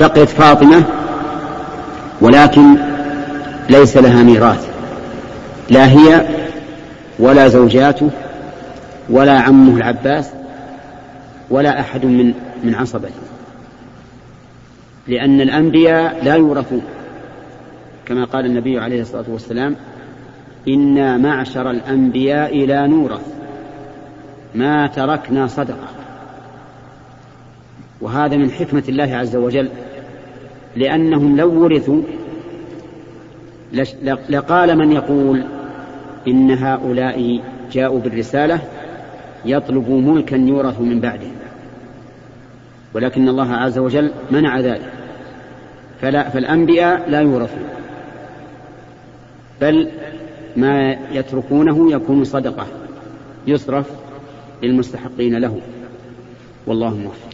بقيت 0.00 0.28
فاطمة 0.28 0.84
ولكن 2.20 2.76
ليس 3.70 3.96
لها 3.96 4.22
ميراث. 4.22 4.68
لا 5.70 5.88
هي 5.90 6.26
ولا 7.18 7.48
زوجاته 7.48 8.10
ولا 9.10 9.40
عمه 9.40 9.76
العباس 9.76 10.30
ولا 11.50 11.80
أحد 11.80 12.04
من 12.04 12.34
من 12.64 12.74
عصبته. 12.74 13.20
لأن 15.08 15.40
الأنبياء 15.40 16.24
لا 16.24 16.34
يورثون. 16.34 16.82
كما 18.06 18.24
قال 18.24 18.46
النبي 18.46 18.78
عليه 18.78 19.02
الصلاة 19.02 19.24
والسلام 19.28 19.76
إنا 20.68 21.16
معشر 21.16 21.70
الأنبياء 21.70 22.66
لا 22.66 22.86
نورث. 22.86 23.26
ما 24.54 24.86
تركنا 24.86 25.46
صدقة. 25.46 25.88
وهذا 28.00 28.36
من 28.36 28.50
حكمة 28.50 28.82
الله 28.88 29.16
عز 29.16 29.36
وجل. 29.36 29.68
لأنهم 30.76 31.36
لو 31.36 31.62
ورثوا 31.62 32.02
لقال 34.28 34.78
من 34.78 34.92
يقول 34.92 35.42
إن 36.28 36.50
هؤلاء 36.50 37.40
جاءوا 37.72 38.00
بالرسالة 38.00 38.60
يطلبوا 39.44 40.00
ملكا 40.00 40.36
يورث 40.36 40.80
من 40.80 41.00
بعدهم 41.00 41.32
ولكن 42.94 43.28
الله 43.28 43.52
عز 43.52 43.78
وجل 43.78 44.10
منع 44.30 44.60
ذلك. 44.60 44.92
فلا 46.00 46.28
فالأنبياء 46.28 47.10
لا 47.10 47.20
يورثون. 47.20 47.64
بل 49.60 49.88
ما 50.56 50.96
يتركونه 51.12 51.92
يكون 51.92 52.24
صدقة 52.24 52.66
يصرف 53.46 53.86
للمستحقين 54.62 55.38
له. 55.38 55.60
والله 56.66 56.96
موفق. 56.96 57.28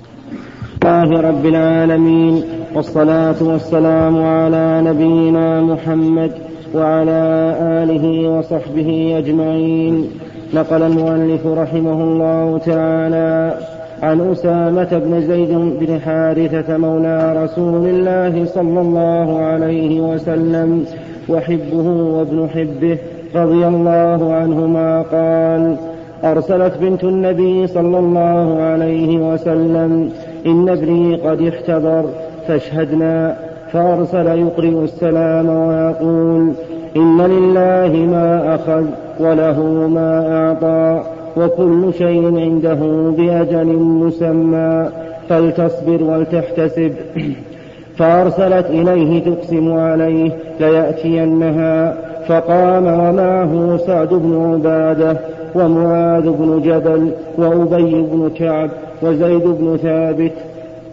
الله 0.82 1.21
رب 1.21 1.46
العالمين 1.46 2.63
والصلاة 2.74 3.42
والسلام 3.42 4.23
على 4.23 4.82
نبينا 4.84 5.60
محمد 5.60 6.32
وعلى 6.74 7.23
آله 7.60 8.29
وصحبه 8.29 9.15
أجمعين. 9.18 10.10
نقل 10.54 10.82
المؤلف 10.82 11.46
رحمه 11.46 12.04
الله 12.04 12.59
تعالى 12.59 13.54
عن 14.02 14.21
أسامة 14.21 14.99
بن 14.99 15.21
زيد 15.21 15.49
بن 15.80 16.01
حارثة 16.01 16.76
مولى 16.76 17.45
رسول 17.45 17.87
الله 17.87 18.45
صلى 18.45 18.80
الله 18.80 19.38
عليه 19.38 20.01
وسلم 20.01 20.84
وحبه 21.29 21.87
وابن 21.88 22.49
حبه 22.54 22.99
رضي 23.34 23.66
الله 23.66 24.34
عنهما 24.34 25.02
قال 25.02 25.77
أرسلت 26.24 26.79
بنت 26.80 27.04
النبي 27.04 27.66
صلى 27.66 27.99
الله 27.99 28.62
عليه 28.62 29.32
وسلم 29.32 30.10
إن 30.46 30.68
ابني 30.68 31.16
قد 31.16 31.43
احتضر 31.43 32.04
فاشهدنا 32.48 33.37
فأرسل 33.73 34.26
يقرئ 34.26 34.84
السلام 34.84 35.48
ويقول 35.48 36.52
إن 36.96 37.20
لله 37.20 37.92
ما 37.96 38.54
أخذ 38.54 38.84
وله 39.20 39.62
ما 39.88 40.37
أعطى 40.38 41.02
وكل 41.37 41.95
شيء 41.98 42.24
عنده 42.24 42.80
بأجل 43.16 43.66
مسمى 43.76 44.88
فلتصبر 45.28 46.02
ولتحتسب. 46.02 46.92
فأرسلت 47.98 48.66
إليه 48.70 49.24
تقسم 49.24 49.72
عليه 49.72 50.30
ليأتينها 50.60 51.96
فقام 52.28 52.87
ومعه 52.87 53.76
سعد 53.76 54.09
بن 54.09 54.52
عبادة 54.52 55.16
ومعاذ 55.54 56.30
بن 56.30 56.62
جبل 56.65 57.10
وأبي 57.38 57.95
بن 57.95 58.30
كعب 58.38 58.70
وزيد 59.02 59.45
بن 59.45 59.78
ثابت 59.82 60.32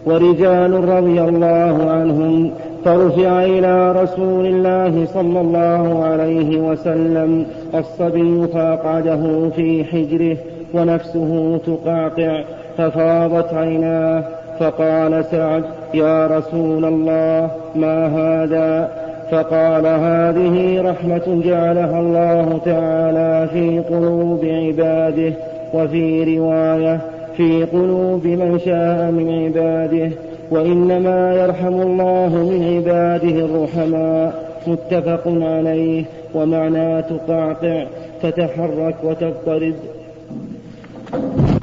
ورجال 0.06 0.88
رضي 0.88 1.22
الله 1.22 1.90
عنهم 1.90 2.50
فرفع 2.84 3.44
إلى 3.44 3.92
رسول 3.92 4.46
الله 4.46 5.06
صلى 5.06 5.40
الله 5.40 6.04
عليه 6.04 6.60
وسلم 6.60 7.46
الصبي 7.74 8.46
فأقعده 8.46 9.50
في 9.56 9.84
حجره 9.84 10.36
ونفسه 10.74 11.60
تقعقع 11.66 12.42
ففاضت 12.78 13.54
عيناه 13.54 14.24
فقال 14.60 15.24
سعد 15.24 15.64
يا 15.94 16.26
رسول 16.26 16.84
الله 16.84 17.50
ما 17.76 18.06
هذا؟ 18.06 19.02
فقال 19.30 19.86
هذه 19.86 20.82
رحمة 20.90 21.42
جعلها 21.44 22.00
الله 22.00 22.60
تعالى 22.64 23.48
في 23.52 23.80
قلوب 23.80 24.44
عباده 24.44 25.32
وفي 25.74 26.36
رواية 26.38 27.00
في 27.36 27.64
قلوب 27.64 28.26
من 28.26 28.58
شاء 28.64 29.10
من 29.10 29.44
عباده 29.44 30.10
وإنما 30.50 31.34
يرحم 31.34 31.80
الله 31.80 32.28
من 32.28 32.76
عباده 32.76 33.44
الرحماء. 33.44 34.52
متفق 34.66 35.22
عليه. 35.26 36.04
ومعنى 36.34 37.02
تقعقع 37.02 37.86
تتحرك 38.22 38.96
وتضطرد 39.04 39.74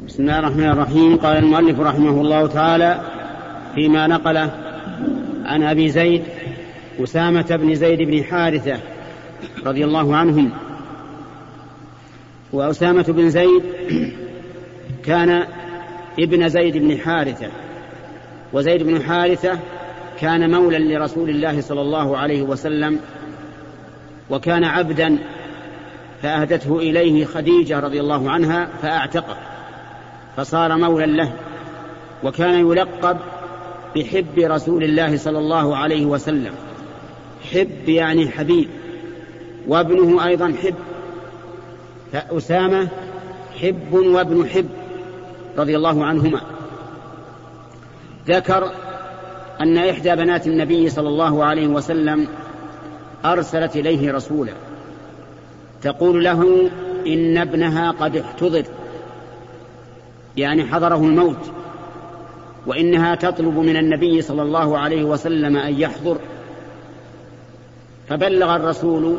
بسم 0.08 0.24
الله 0.24 0.40
الرحمن 0.40 0.70
الرحيم. 0.70 1.18
قال 1.18 1.38
المؤلف 1.38 1.80
رحمه 1.80 2.22
الله 2.22 2.48
تعالى 2.48 3.00
فيما 3.76 4.08
نقله 4.08 4.52
عن 5.46 5.64
أبي 5.64 5.90
زيد 5.90 6.24
أسامة 7.04 7.56
بن 7.56 7.76
زيد 7.76 8.02
بن 8.02 8.24
حارثة 8.24 8.78
رضي 9.66 9.86
الله 9.86 10.16
عنهم. 10.16 10.50
وأسامة 12.54 13.06
بن 13.08 13.30
زيد 13.30 13.64
كان 15.06 15.44
ابن 16.20 16.50
زيد 16.50 16.78
بن 16.78 16.98
حارثة. 16.98 17.48
وزيد 18.54 18.84
بن 18.84 19.04
حارثة 19.04 19.60
كان 20.20 20.52
مولى 20.52 20.96
لرسول 20.96 21.30
الله 21.30 21.62
صلى 21.62 21.82
الله 21.82 22.18
عليه 22.18 22.42
وسلم 22.42 23.00
وكان 24.30 24.64
عبدا 24.64 25.18
فأهدته 26.22 26.78
إليه 26.80 27.26
خديجة 27.26 27.80
رضي 27.80 28.00
الله 28.00 28.32
عنها 28.32 28.70
فأعتقه 28.82 29.38
فصار 30.38 30.78
مولى 30.78 31.06
له 31.06 31.32
وكان 32.24 32.60
يلقب 32.60 33.18
بحب 33.96 34.40
رسول 34.40 34.84
الله 34.84 35.18
صلى 35.18 35.38
الله 35.38 35.78
عليه 35.78 36.06
وسلم. 36.06 36.54
حب 37.54 37.90
يعني 37.90 38.30
حبيب 38.30 38.68
وابنه 39.68 40.26
أيضا 40.26 40.54
حب 40.64 40.76
فأسامة 42.12 42.88
حب 43.62 43.94
وابن 43.94 44.50
حب. 44.50 44.70
رضي 45.60 45.76
الله 45.76 46.06
عنهما. 46.06 46.42
ذكر 48.28 48.72
أن 49.62 49.78
إحدى 49.78 50.16
بنات 50.16 50.48
النبي 50.48 50.90
صلى 50.90 51.08
الله 51.08 51.44
عليه 51.44 51.68
وسلم 51.68 52.28
أرسلت 53.26 53.76
إليه 53.76 54.12
رسولا 54.12 54.54
تقول 55.82 56.24
له 56.24 56.70
إن 57.08 57.38
ابنها 57.38 57.92
قد 57.92 58.18
احتضر 58.18 58.64
يعني 60.38 60.64
حضره 60.66 60.96
الموت 60.96 61.52
وإنها 62.68 63.16
تطلب 63.16 63.58
من 63.58 63.78
النبي 63.78 64.22
صلى 64.22 64.42
الله 64.42 64.78
عليه 64.78 65.04
وسلم 65.04 65.58
أن 65.58 65.74
يحضر. 65.82 66.18
فبلغ 68.10 68.56
الرسول 68.56 69.18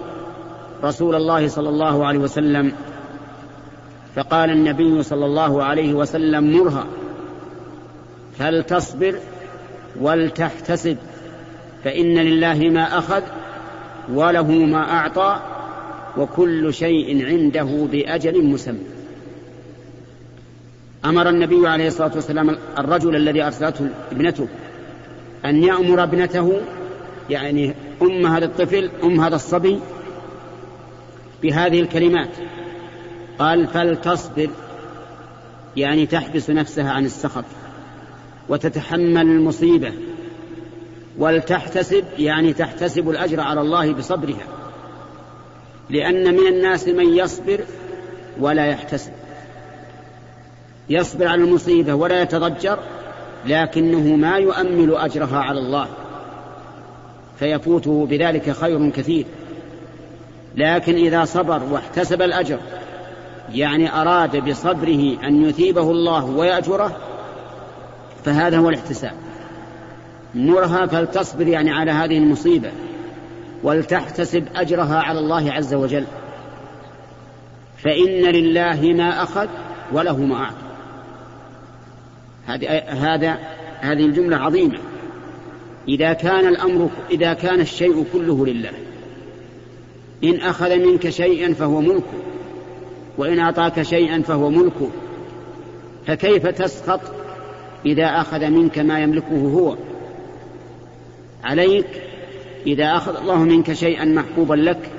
رسول 0.84 1.15
الله 1.15 1.49
صلى 1.49 1.69
الله 1.69 2.07
عليه 2.07 2.19
وسلم 2.19 2.72
فقال 4.16 4.50
النبي 4.50 5.03
صلى 5.03 5.26
الله 5.26 5.65
عليه 5.65 5.94
وسلم 5.94 6.59
مرها 6.59 6.87
فلتصبر 8.38 9.15
ولتحتسب 10.00 10.97
فإن 11.84 12.15
لله 12.15 12.59
ما 12.59 12.98
أخذ 12.98 13.22
وله 14.12 14.50
ما 14.50 14.93
أعطى 14.93 15.41
وكل 16.16 16.75
شيء 16.75 17.26
عنده 17.26 17.87
بأجل 17.93 18.44
مسمى. 18.44 18.78
أمر 21.04 21.28
النبي 21.28 21.69
عليه 21.69 21.87
الصلاة 21.87 22.10
والسلام 22.15 22.56
الرجل 22.78 23.16
الذي 23.16 23.42
أرسلته 23.42 23.88
ابنته 24.12 24.48
أن 25.44 25.65
يأمر 25.65 26.03
ابنته 26.03 26.60
يعني 27.30 27.74
أم 28.03 28.27
هذا 28.27 28.45
الطفل 28.45 28.91
أم 29.04 29.21
هذا 29.21 29.36
الصبي 29.36 29.80
بهذه 31.42 31.80
الكلمات. 31.80 32.30
قال 33.41 33.66
فلتصبر 33.66 34.51
يعني 35.77 36.07
تحبس 36.07 36.51
نفسها 36.51 36.91
عن 36.91 37.04
السخط 37.04 37.45
وتتحمل 38.48 39.22
المصيبة 39.22 39.92
ولتحتسب 41.19 42.04
يعني 42.19 42.53
تحتسب 42.53 43.10
الأجر 43.10 43.41
على 43.41 43.60
الله 43.60 43.92
بصبرها 43.92 44.47
لأن 45.91 46.34
من 46.34 46.47
الناس 46.47 46.89
من 46.89 47.16
يصبر 47.16 47.60
ولا 48.41 48.66
يحتسب 48.66 49.13
يصبر 50.89 51.27
على 51.27 51.45
المصيبة 51.45 51.95
ولا 51.95 52.22
يتضجر 52.22 52.78
لكنه 53.47 54.16
ما 54.16 54.36
يؤمل 54.36 54.95
أجرها 54.95 55.39
على 55.39 55.59
الله 55.59 55.89
فيفوته 57.39 58.07
بذلك 58.07 58.51
خير 58.51 58.91
كثير 58.91 59.27
لكن 60.57 60.95
إذا 60.95 61.25
صبر 61.25 61.63
واحتسب 61.71 62.22
الأجر 62.22 62.59
يعني 63.54 64.00
أراد 64.00 64.48
بصبره 64.48 65.16
أن 65.24 65.44
يثيبه 65.44 65.91
الله 65.91 66.24
ويأجره 66.24 66.97
فهذا 68.24 68.58
هو 68.58 68.68
الاحتساب. 68.68 69.12
مرها 70.34 70.86
فلتصبر 70.86 71.47
يعني 71.47 71.70
على 71.70 71.91
هذه 71.91 72.18
المصيبة 72.18 72.70
ولتحتسب 73.62 74.47
أجرها 74.56 75.00
على 75.00 75.18
الله 75.18 75.52
عز 75.52 75.74
وجل. 75.74 76.04
فإن 77.78 78.22
لله 78.22 78.92
ما 78.92 79.22
أخذ 79.22 79.48
وله 79.92 80.18
ما 80.18 80.36
أعطى. 80.36 80.70
هذا 82.88 83.38
هذه 83.80 84.06
الجملة 84.06 84.36
عظيمة. 84.36 84.78
إذا 85.88 86.12
كان 86.12 86.48
الأمر 86.48 86.91
إذا 87.10 87.32
كان 87.32 87.60
الشيء 87.60 88.06
كله 88.12 88.47
لله. 88.47 88.70
إن 90.24 90.41
أخذ 90.41 90.76
منك 90.76 91.08
شيئا 91.08 91.54
فهو 91.54 91.80
ملكه. 91.80 92.20
وإن 93.21 93.39
أعطاك 93.39 93.83
شيئا 93.83 94.22
فهو 94.22 94.51
ملكه 94.51 94.91
فكيف 96.07 96.47
تسخط 96.47 97.01
إذا 97.87 98.05
أخذ 98.05 98.51
منك 98.51 98.78
ما 98.78 99.01
يملكه 99.01 99.37
هو؟ 99.37 99.77
عليك 101.45 101.87
إذا 102.67 102.97
أخذ 102.97 103.17
الله 103.17 103.39
منك 103.39 103.72
شيئا 103.72 104.05
محبوبا 104.05 104.55
لك 104.55 104.91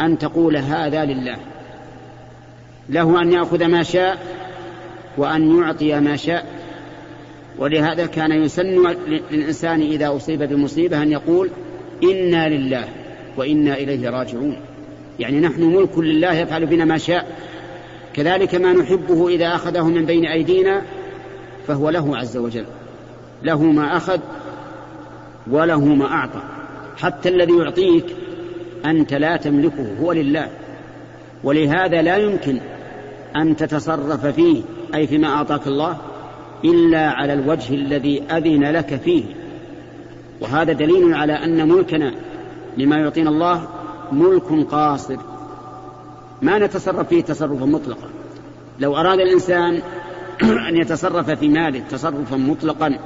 أن 0.00 0.18
تقول 0.18 0.56
هذا 0.56 1.04
لله. 1.04 1.36
له 2.88 3.22
أن 3.22 3.32
يأخذ 3.32 3.64
ما 3.64 3.82
شاء 3.82 4.18
وأن 5.16 5.58
يعطي 5.58 6.00
ما 6.00 6.16
شاء. 6.16 6.46
ولهذا 7.58 8.06
كان 8.06 8.32
يسن 8.32 8.88
للإنسان 9.06 9.80
إذا 9.80 10.16
أصيب 10.16 10.42
بمصيبة 10.42 11.02
أن 11.02 11.12
يقول 11.12 11.50
إنا 12.02 12.48
لله 12.48 12.88
وإنا 13.36 13.74
إليه 13.74 14.10
راجعون. 14.10 14.56
يعني 15.18 15.40
نحن 15.40 15.62
ملك 15.62 15.98
لله 15.98 16.32
يفعل 16.32 16.66
بنا 16.66 16.84
ما 16.84 16.98
شاء. 16.98 17.38
كذلك 18.14 18.54
ما 18.54 18.72
نحبه 18.72 19.28
إذا 19.28 19.54
أخذه 19.54 19.84
من 19.84 20.04
بين 20.04 20.26
أيدينا 20.26 20.82
فهو 21.66 21.90
له 21.90 22.16
عز 22.16 22.36
وجل. 22.36 22.64
له 23.42 23.62
ما 23.62 23.96
أخذ 23.96 24.18
وله 25.50 25.84
ما 25.84 26.06
أعطى. 26.06 26.42
حتى 26.96 27.28
الذي 27.28 27.58
يعطيك 27.58 28.04
أنت 28.84 29.14
لا 29.14 29.36
تملكه 29.36 29.98
هو 30.00 30.12
لله. 30.12 30.48
ولهذا 31.44 32.02
لا 32.02 32.16
يمكن 32.16 32.60
أن 33.36 33.56
تتصرف 33.56 34.26
فيه 34.26 34.62
أي 34.94 35.06
فيما 35.06 35.28
أعطاك 35.28 35.66
الله 35.66 35.98
إلا 36.64 37.10
على 37.10 37.32
الوجه 37.32 37.74
الذي 37.74 38.22
أذن 38.22 38.64
لك 38.64 39.00
فيه. 39.04 39.24
وهذا 40.40 40.72
دليل 40.72 41.14
على 41.14 41.32
أن 41.32 41.68
ملكنا 41.68 42.14
لما 42.76 42.96
يعطينا 42.96 43.30
الله 43.30 43.68
ملك 44.14 44.66
قاصر 44.70 45.16
ما 46.42 46.58
نتصرف 46.58 47.08
فيه 47.08 47.22
تصرفا 47.22 47.64
مطلقا. 47.66 48.08
لو 48.80 48.96
أراد 48.96 49.20
الإنسان 49.20 49.82
أن 50.68 50.76
يتصرف 50.76 51.30
في 51.30 51.48
ماله 51.48 51.82
تصرفا 51.90 52.36
مطلقا 52.36 52.98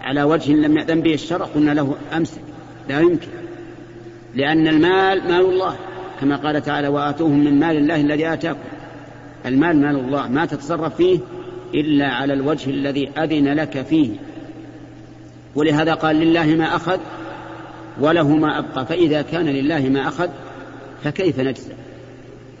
على 0.00 0.22
وجه 0.22 0.52
لم 0.52 0.76
يأذن 0.76 1.00
به 1.00 1.14
الشرع 1.14 1.46
قلنا 1.46 1.70
له 1.70 1.94
أمسك. 2.16 2.40
لا 2.88 3.00
يمكن. 3.00 3.28
لأن 4.34 4.66
المال 4.66 5.28
مال 5.28 5.44
الله 5.44 5.76
كما 6.20 6.36
قال 6.36 6.62
تعالى 6.62 6.88
وآتوهم 6.88 7.44
من 7.44 7.60
مال 7.60 7.76
الله 7.76 8.00
الذي 8.00 8.32
آتاكم. 8.32 8.58
المال 9.46 9.80
مال 9.80 9.96
الله 9.96 10.28
ما 10.28 10.46
تتصرف 10.46 10.96
فيه 10.96 11.18
إلا 11.74 12.06
على 12.06 12.32
الوجه 12.32 12.70
الذي 12.70 13.08
أذن 13.18 13.48
لك 13.48 13.82
فيه. 13.82 14.10
ولهذا 15.54 15.94
قال 15.94 16.16
لله 16.16 16.46
ما 16.46 16.76
أخذ 16.76 16.98
وله 18.00 18.28
ما 18.28 18.58
أبقى 18.58 18.86
فإذا 18.86 19.22
كان 19.22 19.46
لله 19.46 19.88
ما 19.88 20.08
أخذ 20.08 20.28
فكيف 21.04 21.40
نجزى 21.40 21.72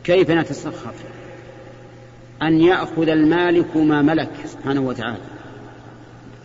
كيف 0.04 0.30
نتسخط 0.30 0.94
أن 2.42 2.60
يأخذ 2.60 3.08
المالك 3.08 3.76
ما 3.76 4.02
ملك 4.02 4.30
سبحانه 4.44 4.80
وتعالى. 4.80 5.18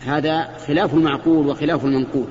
هذا 0.00 0.48
خلاف 0.66 0.94
المعقول 0.94 1.46
وخلاف 1.46 1.84
المنقول. 1.84 2.26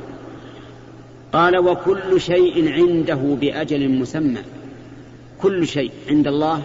قال 1.33 1.57
وكل 1.57 2.21
شيء 2.21 2.71
عنده 2.71 3.37
بأجل 3.41 3.89
مسمى. 3.89 4.39
كل 5.41 5.67
شيء 5.67 5.91
عند 6.09 6.27
الله 6.27 6.61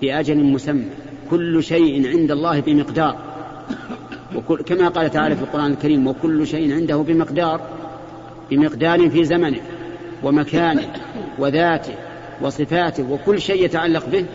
بأجل 0.00 0.44
مسمى. 0.44 0.90
كل 1.30 1.62
شيء 1.62 2.08
عند 2.08 2.30
الله 2.30 2.60
بمقدار. 2.60 3.18
وكل 4.36 4.62
كما 4.62 4.88
قال 4.88 5.10
تعالى 5.10 5.36
في 5.36 5.42
القرآن 5.42 5.72
الكريم 5.72 6.06
وكل 6.06 6.46
شيء 6.46 6.74
عنده 6.74 6.96
بمقدار. 6.96 7.60
بمقدار 8.50 9.10
في 9.10 9.24
زمنه 9.24 9.60
ومكانه 10.22 10.92
وذاته 11.38 11.94
وصفاته 12.40 13.10
وكل 13.10 13.40
شيء 13.40 13.64
يتعلق 13.64 14.08
به 14.08 14.26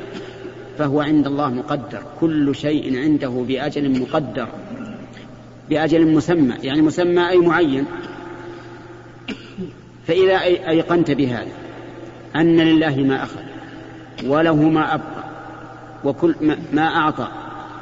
فهو 0.78 1.02
عند 1.02 1.28
الله 1.28 1.50
مقدر. 1.50 2.04
كل 2.20 2.56
شيء 2.56 3.00
عنده 3.00 3.30
بأجل 3.30 4.02
مقدر 4.02 4.48
بأجل 5.70 6.08
مسمى 6.08 6.56
يعني 6.64 6.82
مسمى 6.82 7.30
أي 7.30 7.38
معين. 7.38 7.86
فإذا 10.08 10.42
أيقنت 10.44 11.12
بهذا 11.12 11.52
أن 12.36 12.60
لله 12.60 12.98
ما 12.98 13.24
أخذ 13.24 13.40
وله 14.26 14.56
ما 14.56 14.94
أبقى 14.94 15.24
وكل 16.04 16.36
ما 16.74 16.88
أعطى 16.88 17.28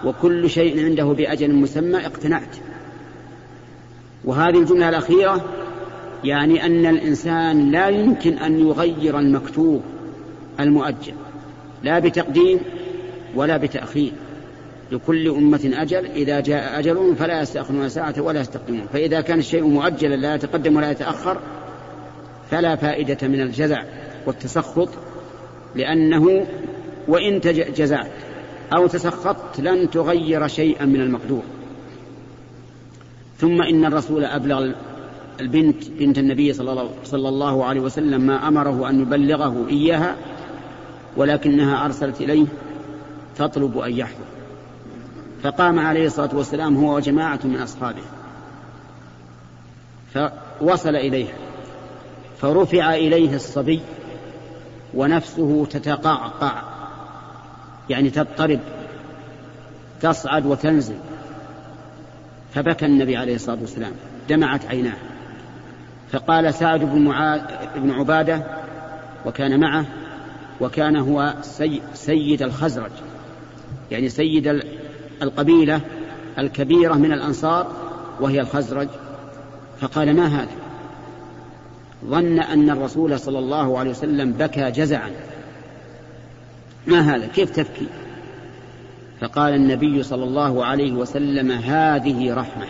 وكل 0.05 0.49
شيء 0.49 0.85
عنده 0.85 1.05
بأجل 1.05 1.53
مسمى 1.55 2.05
اقتنعت. 2.05 2.55
وهذه 4.25 4.59
الجملة 4.59 4.89
الأخيرة 4.89 5.45
يعني 6.23 6.65
أن 6.65 6.85
الإنسان 6.85 7.71
لا 7.71 7.87
يمكن 7.87 8.37
أن 8.37 8.59
يغير 8.59 9.19
المكتوب 9.19 9.81
المؤجل 10.59 11.13
لا 11.83 11.99
بتقديم 11.99 12.59
ولا 13.35 13.57
بتأخير. 13.57 14.11
لكل 14.91 15.27
أمة 15.29 15.71
أجل 15.73 16.05
إذا 16.05 16.39
جاء 16.39 16.79
أجلهم 16.79 17.15
فلا 17.15 17.41
يستأخرون 17.41 17.89
ساعة 17.89 18.15
ولا 18.17 18.39
يستقدمون. 18.39 18.85
فإذا 18.93 19.21
كان 19.21 19.39
الشيء 19.39 19.63
مؤجلا 19.63 20.15
لا 20.15 20.35
يتقدم 20.35 20.75
ولا 20.75 20.91
يتأخر 20.91 21.39
فلا 22.51 22.75
فائدة 22.75 23.27
من 23.27 23.41
الجزع 23.41 23.83
والتسخط 24.25 24.89
لأنه 25.75 26.47
وإن 27.07 27.39
جزعت 27.77 28.11
أو 28.75 28.87
تسخطت 28.87 29.59
لن 29.59 29.89
تغير 29.89 30.47
شيئا 30.47 30.85
من 30.85 31.01
المقدور. 31.01 31.43
ثم 33.37 33.61
إن 33.61 33.85
الرسول 33.85 34.25
أبلغ 34.25 34.71
البنت 35.39 35.89
بنت 35.89 36.17
النبي 36.17 36.53
صلى 37.03 37.29
الله 37.29 37.65
عليه 37.65 37.81
وسلم 37.81 38.21
ما 38.21 38.47
أمره 38.47 38.89
أن 38.89 39.01
يبلغه 39.01 39.67
إياها 39.69 40.15
ولكنها 41.17 41.85
أرسلت 41.85 42.21
إليه 42.21 42.45
تطلب 43.35 43.77
أن 43.77 43.91
يحضر. 43.91 44.25
فقام 45.43 45.79
عليه 45.79 46.05
الصلاة 46.05 46.35
والسلام 46.35 46.75
هو 46.75 46.95
وجماعة 46.95 47.39
من 47.43 47.57
أصحابه. 47.57 48.01
فوصل 50.13 50.95
إليها. 50.95 51.33
فرفع 52.41 52.95
إليه 52.95 53.35
الصبي 53.35 53.81
ونفسه 54.93 55.65
تتقعقع 55.69 56.61
يعني 57.89 58.09
تضطرب 58.09 58.59
تصعد 60.01 60.45
وتنزل. 60.45 60.95
فبكى 62.53 62.85
النبي 62.85 63.17
عليه 63.17 63.35
الصلاة 63.35 63.57
والسلام 63.61 63.91
دمعت 64.29 64.65
عيناه. 64.65 64.97
فقال 66.11 66.53
سعد 66.53 66.79
بن, 66.79 66.99
معاذ 67.01 67.41
بن 67.75 67.91
عبادة 67.91 68.43
وكان 69.25 69.59
معه 69.59 69.85
وكان 70.61 70.95
هو 70.95 71.33
سي 71.41 71.81
سيد 71.93 72.41
الخزرج 72.41 72.91
يعني 73.91 74.09
سيد 74.09 74.61
القبيلة 75.21 75.81
الكبيرة 76.39 76.93
من 76.93 77.11
الأنصار 77.11 77.71
وهي 78.19 78.41
الخزرج. 78.41 78.87
فقال 79.81 80.15
ما 80.15 80.27
هذا؟ 80.27 80.51
ظن 82.05 82.39
أن 82.39 82.69
الرسول 82.69 83.19
صلى 83.19 83.39
الله 83.39 83.79
عليه 83.79 83.91
وسلم 83.91 84.31
بكى 84.31 84.71
جزعا. 84.71 85.11
ما 86.87 86.99
هذا؟ 87.15 87.27
كيف 87.27 87.49
تبكي؟ 87.49 87.87
فقال 89.21 89.53
النبي 89.53 90.03
صلى 90.03 90.23
الله 90.23 90.65
عليه 90.65 90.91
وسلم 90.91 91.51
هذه 91.51 92.33
رحمة. 92.33 92.65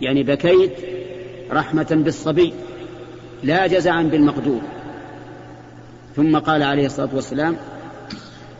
يعني 0.00 0.22
بكيت 0.22 0.72
رحمة 1.52 1.86
بالصبي 1.90 2.52
لا 3.42 3.66
جزعا 3.66 4.02
بالمقدور. 4.02 4.60
ثم 6.16 6.38
قال 6.38 6.62
عليه 6.62 6.86
الصلاة 6.86 7.08
والسلام 7.14 7.56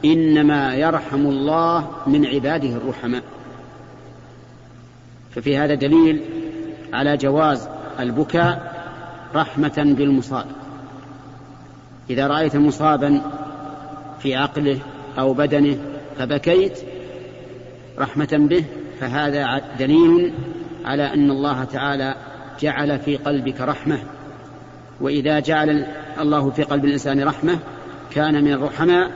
إنما 0.05 0.75
يرحم 0.75 1.27
الله 1.27 1.91
من 2.07 2.27
عباده 2.27 2.69
الرحماء. 2.69 3.23
ففي 5.35 5.57
هذا 5.57 5.75
دليل 5.75 6.21
على 6.93 7.17
جواز 7.17 7.69
البكاء 8.01 8.77
رحمة 9.35 9.95
بالمصاب. 9.99 10.47
إذا 12.11 12.27
رأيت 12.27 12.57
مصابا 12.57 13.21
في 14.19 14.35
عقله 14.35 14.79
أو 15.19 15.35
بدنه 15.35 15.79
فبكيت 16.19 16.79
رحمة 17.99 18.29
به 18.33 18.65
فهذا 19.01 19.63
دليل 19.79 20.33
على 20.85 21.15
أن 21.15 21.31
الله 21.31 21.65
تعالى 21.65 22.15
جعل 22.61 22.99
في 22.99 23.17
قلبك 23.17 23.61
رحمة. 23.61 23.99
وإذا 25.01 25.41
جعل 25.41 25.87
الله 26.21 26.51
في 26.51 26.63
قلب 26.63 26.85
الإنسان 26.85 27.23
رحمة 27.23 27.59
كان 28.11 28.45
من 28.45 28.53
الرحماء 28.53 29.11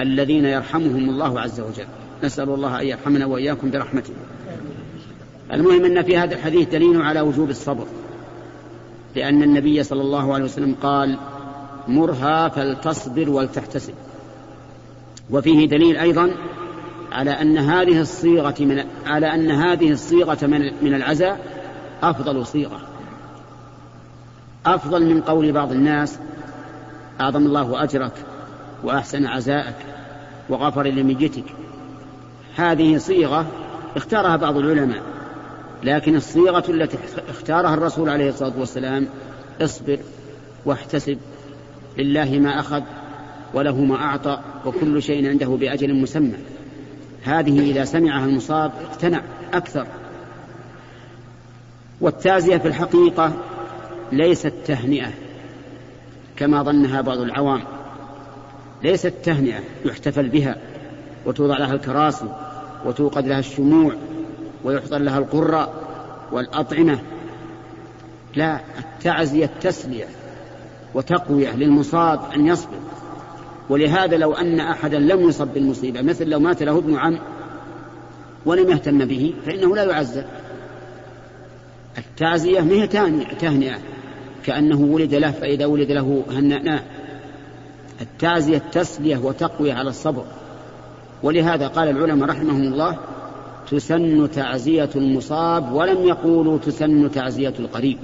الذين 0.00 0.44
يرحمهم 0.44 1.08
الله 1.08 1.40
عز 1.40 1.60
وجل. 1.60 1.86
نسأل 2.24 2.48
الله 2.48 2.80
أن 2.80 2.86
يرحمنا 2.86 3.26
وإياكم 3.26 3.70
برحمته. 3.70 4.12
المهم 5.52 5.84
أن 5.84 6.02
في 6.02 6.16
هذا 6.18 6.34
الحديث 6.34 6.68
دليل 6.68 7.02
على 7.02 7.20
وجوب 7.20 7.50
الصبر. 7.50 7.86
لأن 9.16 9.42
النبي 9.42 9.82
صلى 9.82 10.00
الله 10.00 10.34
عليه 10.34 10.44
وسلم 10.44 10.74
قال 10.82 11.18
مرها 11.88 12.48
فلتصبر 12.48 13.30
ولتحتسب. 13.30 13.94
وفيه 15.30 15.68
دليل 15.68 15.96
أيضا 15.96 16.30
على 17.12 17.30
أن 17.30 17.58
هذه 17.58 18.00
الصيغة 18.00 18.54
من 18.60 18.84
على 19.06 19.34
أن 19.34 19.50
هذه 19.50 19.90
الصيغة 19.90 20.46
من 20.82 20.94
العزاء 20.94 21.61
أفضل 22.02 22.46
صيغة. 22.46 22.80
أفضل 24.66 25.14
من 25.14 25.20
قول 25.20 25.52
بعض 25.52 25.72
الناس 25.72 26.18
أعظم 27.20 27.46
الله 27.46 27.82
أجرك 27.82 28.12
وأحسن 28.84 29.26
عزاءك 29.26 29.76
وغفر 30.48 30.86
لميتك. 30.86 31.44
هذه 32.56 32.98
صيغة 32.98 33.46
اختارها 33.96 34.36
بعض 34.36 34.56
العلماء 34.56 35.02
لكن 35.84 36.16
الصيغة 36.16 36.64
التي 36.68 36.98
اختارها 37.28 37.74
الرسول 37.74 38.08
عليه 38.08 38.28
الصلاة 38.28 38.52
والسلام 38.58 39.06
اصبر 39.60 39.98
واحتسب 40.64 41.18
لله 41.98 42.38
ما 42.38 42.60
أخذ 42.60 42.82
وله 43.54 43.80
ما 43.80 43.96
أعطى 43.96 44.40
وكل 44.66 45.02
شيء 45.02 45.28
عنده 45.28 45.46
بأجل 45.46 45.94
مسمى. 45.94 46.36
هذه 47.22 47.70
إذا 47.70 47.84
سمعها 47.84 48.24
المصاب 48.24 48.72
اقتنع 48.90 49.22
أكثر. 49.54 49.86
والتازية 52.02 52.56
في 52.56 52.68
الحقيقة 52.68 53.32
ليست 54.12 54.52
تهنئة 54.64 55.10
كما 56.36 56.62
ظنها 56.62 57.00
بعض 57.00 57.18
العوام. 57.18 57.60
ليست 58.82 59.14
تهنئة 59.22 59.60
يحتفل 59.84 60.28
بها 60.28 60.56
وتوضع 61.26 61.58
لها 61.58 61.74
الكراسي 61.74 62.28
وتوقد 62.84 63.26
لها 63.26 63.38
الشموع 63.38 63.94
ويحضر 64.64 64.98
لها 64.98 65.18
القرى 65.18 65.72
والأطعمة. 66.32 66.98
لا 68.36 68.60
التعزية 68.78 69.50
تسلية 69.60 70.06
وتقوية 70.94 71.56
للمصاب 71.56 72.20
أن 72.36 72.46
يصبر. 72.46 72.78
ولهذا 73.68 74.16
لو 74.16 74.32
أن 74.32 74.60
أحدا 74.60 74.98
لم 74.98 75.20
يصب 75.20 75.48
بالمصيبة 75.48 76.02
مثل 76.02 76.28
لو 76.28 76.40
مات 76.40 76.62
له 76.62 76.78
ابن 76.78 76.96
عم 76.96 77.18
ولم 78.46 78.70
يهتم 78.70 79.04
به 79.04 79.34
فإنه 79.46 79.76
لا 79.76 79.84
يعزى 79.84 80.24
التعزية 81.98 82.60
ما 82.60 82.72
هي 82.72 82.86
تهنئة. 83.40 83.78
كأنه 84.44 84.80
ولد 84.80 85.14
له 85.14 85.30
فإذا 85.30 85.66
ولد 85.66 85.90
له 85.90 86.24
هنأناه. 86.30 86.82
التعزية 88.00 88.62
تسلية 88.72 89.16
وتقوية 89.16 89.74
على 89.74 89.90
الصبر. 89.90 90.24
ولهذا 91.22 91.66
قال 91.66 91.88
العلماء 91.88 92.28
رحمهم 92.28 92.62
الله 92.62 92.98
تسن 93.70 94.30
تعزية 94.30 94.90
المصاب 94.96 95.72
ولم 95.72 96.08
يقولوا 96.08 96.58
تسن 96.58 97.10
تعزية 97.10 97.54
القريب. 97.58 97.98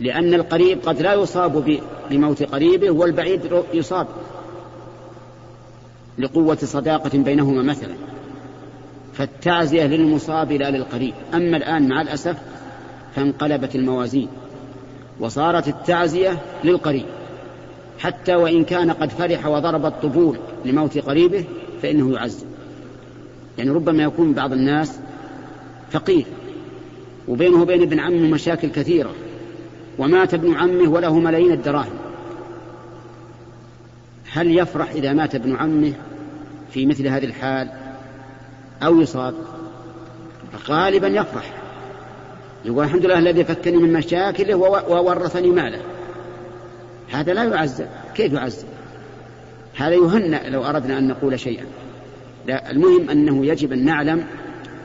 لأن 0.00 0.34
القريب 0.34 0.78
قد 0.86 1.02
لا 1.02 1.14
يصاب 1.14 1.80
بموت 2.10 2.42
قريبه 2.42 2.90
والبعيد 2.90 3.40
يصاب. 3.74 4.06
لقوة 6.18 6.56
صداقة 6.56 7.18
بينهما 7.18 7.62
مثلا. 7.62 7.94
فالتعزية 9.18 9.86
للمصاب 9.86 10.52
لا 10.52 10.70
للقريب 10.70 11.14
أما 11.34 11.56
الآن 11.56 11.88
مع 11.88 12.02
الأسف 12.02 12.36
فانقلبت 13.14 13.74
الموازين 13.74 14.28
وصارت 15.20 15.68
التعزية 15.68 16.38
للقريب. 16.64 17.06
حتى 17.98 18.34
وإن 18.34 18.64
كان 18.64 18.90
قد 18.90 19.10
فرح 19.10 19.46
وضرب 19.46 19.86
الطبول 19.86 20.38
لموت 20.64 20.98
قريبه 20.98 21.44
فإنه 21.82 22.14
يعزي 22.14 22.46
يعني 23.58 23.70
ربما 23.70 24.02
يكون 24.02 24.32
بعض 24.32 24.52
الناس 24.52 24.98
فقير 25.90 26.24
وبينه 27.28 27.62
وبين 27.62 27.82
ابن 27.82 28.00
عمه 28.00 28.28
مشاكل 28.28 28.68
كثيرة 28.68 29.14
ومات 29.98 30.34
ابن 30.34 30.54
عمه 30.54 30.90
وله 30.90 31.18
ملايين 31.18 31.52
الدراهم. 31.52 31.94
هل 34.32 34.58
يفرح 34.58 34.90
إذا 34.90 35.12
مات 35.12 35.34
ابن 35.34 35.56
عمه 35.56 35.92
في 36.70 36.86
مثل 36.86 37.06
هذه 37.06 37.24
الحال؟ 37.24 37.85
أو 38.82 39.00
يصاب 39.00 39.34
غالبا 40.68 41.08
يفرح. 41.08 41.52
يقول 42.64 42.84
الحمد 42.84 43.04
لله 43.04 43.18
الذي 43.18 43.44
فكني 43.44 43.76
من 43.76 43.92
مشاكله 43.92 44.54
وورثني 44.88 45.50
ماله. 45.50 45.80
هذا 47.10 47.34
لا 47.34 47.44
يعزى 47.44 47.86
كيف 48.14 48.32
يعزى 48.32 48.66
هذا 49.76 49.94
يهنأ 49.94 50.48
لو 50.48 50.64
أردنا 50.64 50.98
أن 50.98 51.08
نقول 51.08 51.40
شيئا. 51.40 51.64
لا 52.46 52.70
المهم 52.70 53.10
أنه 53.10 53.46
يجب 53.46 53.72
أن 53.72 53.84
نعلم 53.84 54.24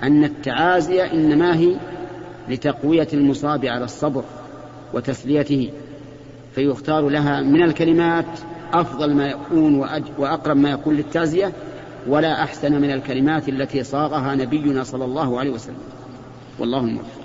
أن 0.04 0.24
التعازي 0.24 1.04
إنما 1.04 1.56
هي 1.56 1.76
لتقوية 2.50 3.08
المصاب 3.14 3.66
على 3.66 3.84
الصبر 3.84 4.24
وتسليته 4.94 5.70
فيختار 6.56 7.10
لها 7.10 7.42
من 7.42 7.64
الكلمات 7.64 8.26
أفضل 8.74 9.14
ما 9.14 9.28
يكون 9.28 9.76
وأقرب 10.18 10.58
ما 10.58 10.72
يكون 10.72 10.96
للتعزية 10.96 11.52
ولا 12.08 12.44
أحسن 12.44 12.82
من 12.82 12.92
الكلمات 12.92 13.50
التي 13.50 13.84
صاغها 13.84 14.36
نبينا 14.36 14.84
صلى 14.84 15.06
الله 15.06 15.40
عليه 15.40 15.50
وسلم. 15.50 15.76
والله 16.60 16.80
الموفق. 16.80 17.22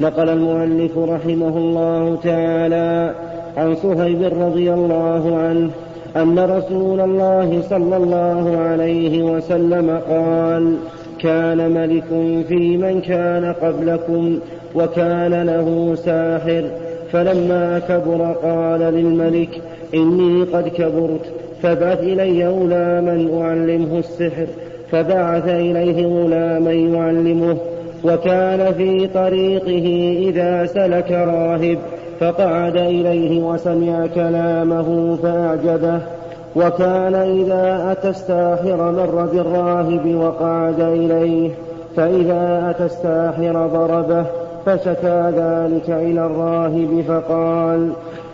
نقل 0.00 0.28
المؤلف 0.28 0.98
رحمه 0.98 1.58
الله 1.58 2.18
تعالى 2.22 3.14
عن 3.56 3.76
صهيب 3.76 4.22
رضي 4.22 4.72
الله 4.72 5.38
عنه 5.38 5.70
أن 6.16 6.38
رسول 6.38 7.00
الله 7.00 7.62
صلى 7.70 7.96
الله 7.96 8.56
عليه 8.58 9.22
وسلم 9.22 10.00
قال 10.08 10.76
كان 11.18 11.70
ملك 11.70 12.04
في 12.48 12.76
من 12.76 13.00
كان 13.00 13.52
قبلكم 13.52 14.38
وكان 14.74 15.42
له 15.42 15.94
ساحر 15.94 16.70
فلما 17.12 17.78
كبر 17.78 18.32
قال 18.32 18.80
للملك 18.80 19.62
إني 19.94 20.42
قد 20.42 20.68
كبرت 20.68 21.41
فابعث 21.62 22.00
إلي 22.00 22.46
غلاما 22.46 23.42
أعلمه 23.42 23.98
السحر 23.98 24.46
فبعث 24.90 25.48
إليه 25.48 26.06
غلاما 26.06 26.72
يعلمه 26.72 27.56
وكان 28.04 28.74
في 28.74 29.06
طريقه 29.06 30.16
إذا 30.28 30.66
سلك 30.66 31.10
راهب 31.10 31.78
فقعد 32.20 32.76
إليه 32.76 33.42
وسمع 33.42 34.06
كلامه 34.06 35.16
فأعجبه 35.16 36.00
وكان 36.56 37.14
إذا 37.14 37.92
أتى 37.92 38.08
الساحر 38.08 38.92
مر 38.92 39.26
بالراهب 39.26 40.14
وقعد 40.14 40.80
إليه 40.80 41.50
فإذا 41.96 42.70
أتى 42.70 42.84
الساحر 42.84 43.66
ضربه 43.66 44.24
فشكى 44.66 45.32
ذلك 45.36 45.90
إلى 45.90 46.26
الراهب 46.26 47.04
فقال 47.08 47.92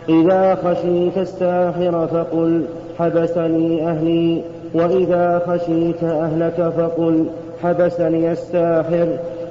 إذا 0.09 0.55
خشيت 0.55 1.17
الساحر 1.17 2.07
فقل 2.07 2.65
حبسني 2.99 3.89
أهلي 3.89 4.41
وإذا 4.73 5.41
خشيت 5.47 6.03
أهلك 6.03 6.73
فقل 6.77 7.25
حبسني 7.63 8.31
الساحر 8.31 9.07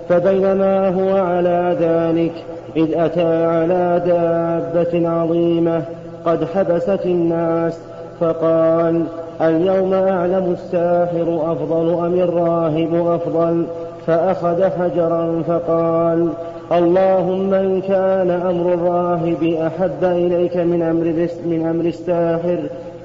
فبينما 0.09 0.88
هو 0.88 1.17
على 1.17 1.76
ذلك 1.81 2.33
إذ 2.76 2.99
أتى 2.99 3.45
على 3.45 4.02
دابة 4.07 5.09
عظيمة 5.09 5.83
قد 6.25 6.45
حبست 6.45 7.07
الناس 7.07 7.78
فقال 8.21 9.05
اليوم 9.40 9.95
أعلم 9.95 10.52
الساحر 10.52 11.52
أفضل 11.52 12.07
أم 12.07 12.14
الراهب 12.14 13.07
أفضل؟ 13.07 13.64
فأخذ 14.07 14.64
حجرا 14.64 15.43
فقال 15.49 16.28
اللهم 16.73 17.55
إن 17.55 17.81
كان 17.81 18.31
أمر 18.31 18.75
الراهب 18.75 19.43
أحب 19.43 20.05
إليك 20.05 20.57
من 20.57 20.83
أمر 20.83 21.28
من 21.47 21.67
أمر 21.67 21.85
الساحر 21.85 22.59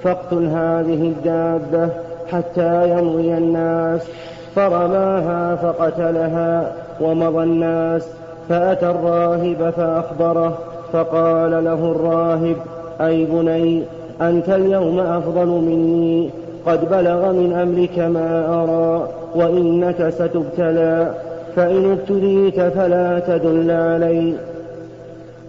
فاقتل 0.03 0.45
هذه 0.45 1.13
الدابة 1.13 1.89
حتى 2.31 2.89
يمضي 2.89 3.37
الناس. 3.37 4.01
فرماها 4.55 5.55
فقتلها 5.55 6.71
ومضى 7.01 7.43
الناس. 7.43 8.07
فأتى 8.49 8.89
الراهب 8.89 9.73
فأخبره 9.77 10.57
فقال 10.93 11.51
له 11.51 11.91
الراهب 11.91 12.55
أي 13.01 13.25
بني 13.25 13.83
أنت 14.21 14.49
اليوم 14.49 14.99
أفضل 14.99 15.47
مني. 15.47 16.29
قد 16.65 16.89
بلغ 16.89 17.31
من 17.31 17.53
أمرك 17.53 17.99
ما 17.99 18.63
أرى 18.63 19.07
وإنك 19.35 20.09
ستبتلى 20.09 21.13
فإن 21.55 21.91
ابتليت 21.91 22.61
فلا 22.61 23.19
تدل 23.19 23.71
علي. 23.71 24.33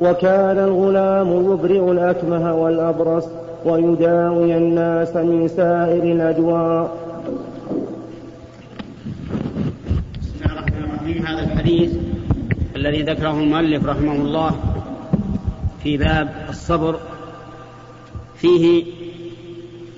وكان 0.00 0.58
الغلام 0.58 1.52
يبرئ 1.52 1.90
الأكمه 1.92 2.54
والأبرص 2.54 3.24
ويداوي 3.64 4.56
الناس 4.56 5.16
من 5.16 5.48
سائر 5.48 6.02
الرحيم. 10.78 11.26
هذا 11.26 11.52
الحديث 11.52 11.92
الذي 12.76 13.02
ذكره 13.02 13.40
المؤلف 13.40 13.86
رحمه 13.86 14.12
الله 14.12 14.50
في 15.82 15.96
باب 15.96 16.28
الصبر. 16.48 16.98
فيه 18.36 18.84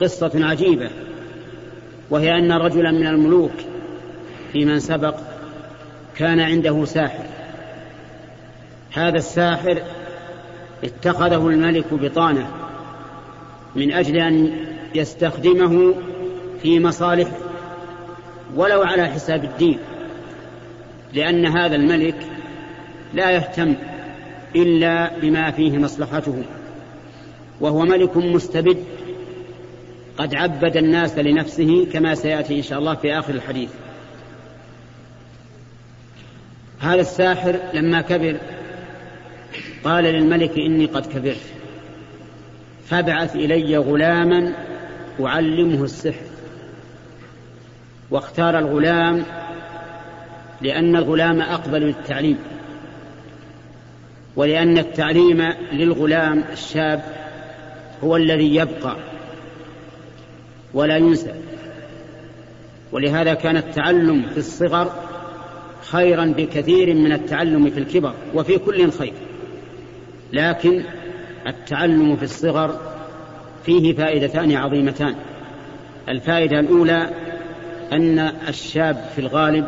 قصة 0.01 0.31
عجيبة 0.35 0.91
وهي 2.11 2.39
أن 2.39 2.53
رجلا 2.53 2.91
من 2.91 3.07
الملوك 3.07 3.53
في 4.53 4.65
من 4.65 4.81
سبق 4.81 5.15
كان 6.17 6.41
عنده 6.41 6.85
ساحر. 6.85 7.25
هذا 8.97 9.17
الساحر 9.17 9.83
اتخذه 10.85 11.49
الملك 11.49 11.95
بطانة 11.95 12.51
من 13.75 13.93
أجل 13.93 14.17
أن 14.17 14.57
يستخدمه 14.95 15.95
في 16.63 16.81
مصالحه 16.81 17.37
ولو 18.55 18.83
على 18.83 19.07
حساب 19.07 19.45
الدين 19.45 19.79
لأن 21.13 21.47
هذا 21.47 21.77
الملك 21.77 22.17
لا 23.15 23.31
يهتم 23.31 23.75
إلا 24.57 25.19
بما 25.19 25.51
فيه 25.51 25.79
مصلحته 25.79 26.43
وهو 27.61 27.81
ملك 27.81 28.17
مستبد 28.17 28.85
قد 30.19 30.35
عبد 30.35 30.77
الناس 30.77 31.19
لنفسه 31.19 31.87
كما 31.93 32.15
سيأتي 32.15 32.57
إن 32.57 32.63
شاء 32.63 32.79
الله 32.79 32.95
في 32.95 33.19
آخر 33.19 33.35
الحديث. 33.35 33.71
هذا 36.81 37.01
الساحر 37.01 37.61
لما 37.75 38.01
كبر 38.01 38.37
قال 39.85 40.05
للملك 40.05 40.59
إني 40.59 40.87
قد 40.87 41.07
كبرت. 41.07 41.41
فابعث 42.87 43.37
إلي 43.37 43.77
غلاما 43.77 44.53
أعلمه 45.21 45.85
السحر. 45.85 46.27
واختار 48.11 48.59
الغلام 48.59 49.25
لأن 50.63 50.97
الغلام 50.97 51.41
أقبل 51.41 51.81
للتعليم. 51.81 52.39
ولأن 54.37 54.79
التعليم 54.79 55.53
للغلام 55.73 56.45
الشاب 56.53 57.03
هو 58.05 58.17
الذي 58.17 58.55
يبقى 58.55 58.97
ولا 60.75 60.97
ينسى. 60.97 61.35
ولهذا 62.93 63.35
كان 63.35 63.57
التعلم 63.57 64.23
في 64.23 64.39
الصغر 64.39 64.93
خيرا 65.83 66.25
بكثير 66.25 66.95
من 66.95 67.13
التعلم 67.13 67.71
في 67.71 67.79
الكبر 67.79 68.15
وفي 68.35 68.59
كل 68.59 68.91
خير. 68.91 69.13
لكن 70.33 70.83
التعلم 71.47 72.17
في 72.17 72.23
الصغر 72.23 72.81
فيه 73.67 73.95
فائدتان 73.95 74.53
عظيمتان. 74.53 75.15
الفائدة 76.09 76.61
الأولى 76.61 77.11
أن 77.93 78.19
الشاب 78.49 79.11
في 79.15 79.19
الغالب 79.21 79.67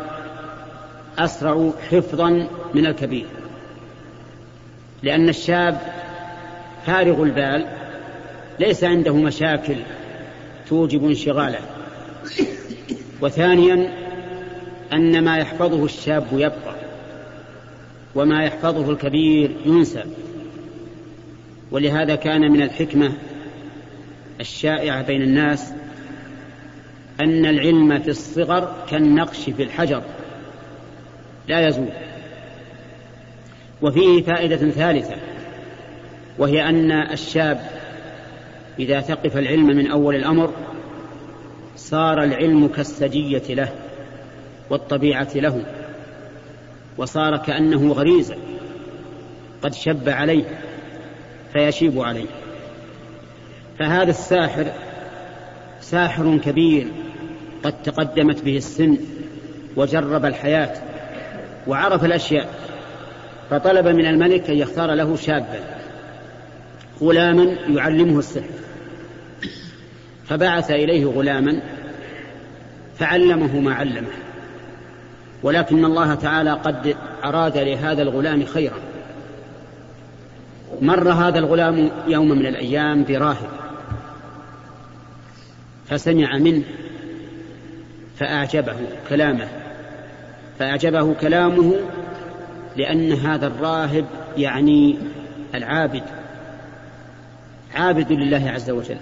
أسرع 1.19 1.71
حفظا 1.91 2.47
من 2.73 2.85
الكبير. 2.85 3.25
لأن 5.03 5.29
الشاب 5.29 5.81
فارغ 6.85 7.23
البال 7.23 7.65
ليس 8.59 8.83
عنده 8.83 9.15
مشاكل 9.15 9.75
توجب 10.69 11.05
انشغاله. 11.05 11.59
وثانيا 13.21 13.93
أن 14.93 15.23
ما 15.23 15.37
يحفظه 15.37 15.85
الشاب 15.85 16.25
يبقى 16.33 16.75
وما 18.15 18.43
يحفظه 18.43 18.91
الكبير 18.91 19.51
ينسى 19.65 20.03
ولهذا 21.71 22.15
كان 22.15 22.51
من 22.51 22.61
الحكمة 22.61 23.13
الشائعة 24.39 25.01
بين 25.01 25.21
الناس 25.21 25.73
أن 27.19 27.45
العلم 27.45 27.99
في 27.99 28.07
الصغر 28.07 28.85
كالنقش 28.89 29.49
في 29.49 29.63
الحجر 29.63 30.03
لا 31.47 31.67
يزول. 31.67 31.89
وفيه 33.81 34.23
فائدة 34.23 34.69
ثالثة 34.69 35.15
وهي 36.37 36.69
أن 36.69 36.91
الشاب 36.91 37.61
إذا 38.79 39.01
ثقف 39.01 39.37
العلم 39.37 39.67
من 39.67 39.91
أول 39.91 40.15
الأمر 40.15 40.53
صار 41.75 42.23
العلم 42.23 42.67
كالسجية 42.67 43.43
له 43.49 43.73
والطبيعة 44.69 45.29
له 45.35 45.65
وصار 46.97 47.37
كأنه 47.37 47.91
غريزة 47.91 48.35
قد 49.61 49.73
شب 49.73 50.09
عليه. 50.09 50.43
فيشيب 51.53 51.99
عليه. 51.99 52.27
فهذا 53.79 54.09
الساحر 54.09 54.65
ساحر 55.81 56.37
كبير 56.37 56.87
قد 57.63 57.83
تقدمت 57.83 58.43
به 58.43 58.57
السن 58.57 58.97
وجرب 59.75 60.25
الحياة 60.25 60.73
وعرف 61.67 62.05
الأشياء 62.05 62.49
فطلب 63.49 63.87
من 63.87 64.05
الملك 64.05 64.49
أن 64.49 64.57
يختار 64.57 64.93
له 64.93 65.15
شابا 65.15 65.59
غلاما 67.01 67.43
يعلمه 67.69 68.19
السحر. 68.19 68.49
فبعث 70.27 70.71
إليه 70.71 71.05
غلاما 71.05 71.61
فعلمه 72.97 73.59
ما 73.59 73.73
علمه 73.73 74.11
ولكن 75.43 75.85
الله 75.85 76.15
تعالى 76.15 76.51
قد 76.51 76.95
أراد 77.23 77.57
لهذا 77.57 78.01
الغلام 78.01 78.45
خيرا. 78.45 78.79
مر 80.81 81.11
هذا 81.11 81.39
الغلام 81.39 81.89
يوم 82.07 82.29
من 82.29 82.45
الأيام 82.45 83.03
براهب 83.03 83.49
فسمع 85.85 86.37
منه 86.37 86.63
فأعجبه 88.17 88.75
كلامه 89.09 89.47
فأعجبه 90.59 91.13
كلامه 91.13 91.75
لأن 92.77 93.11
هذا 93.11 93.47
الراهب 93.47 94.05
يعني 94.37 94.97
العابد 95.55 96.03
عابد 97.75 98.11
لله 98.11 98.49
عز 98.49 98.69
وجل 98.69 98.97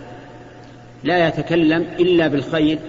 لا 1.03 1.27
يتكلم 1.27 1.85
إلا 1.99 2.27
بالخير 2.27 2.79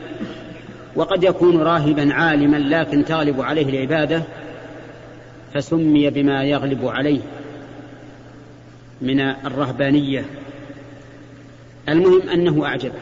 وقد 0.96 1.24
يكون 1.24 1.62
راهبا 1.62 2.14
عالما 2.14 2.56
لكن 2.56 3.04
تغلب 3.04 3.40
عليه 3.40 3.68
العبادة 3.68 4.22
فسمي 5.54 6.10
بما 6.10 6.44
يغلب 6.44 6.86
عليه. 6.86 7.20
من 9.00 9.20
الرهبانية. 9.20 10.24
المهم 11.88 12.28
أنه 12.28 12.66
اعجبه 12.66 13.00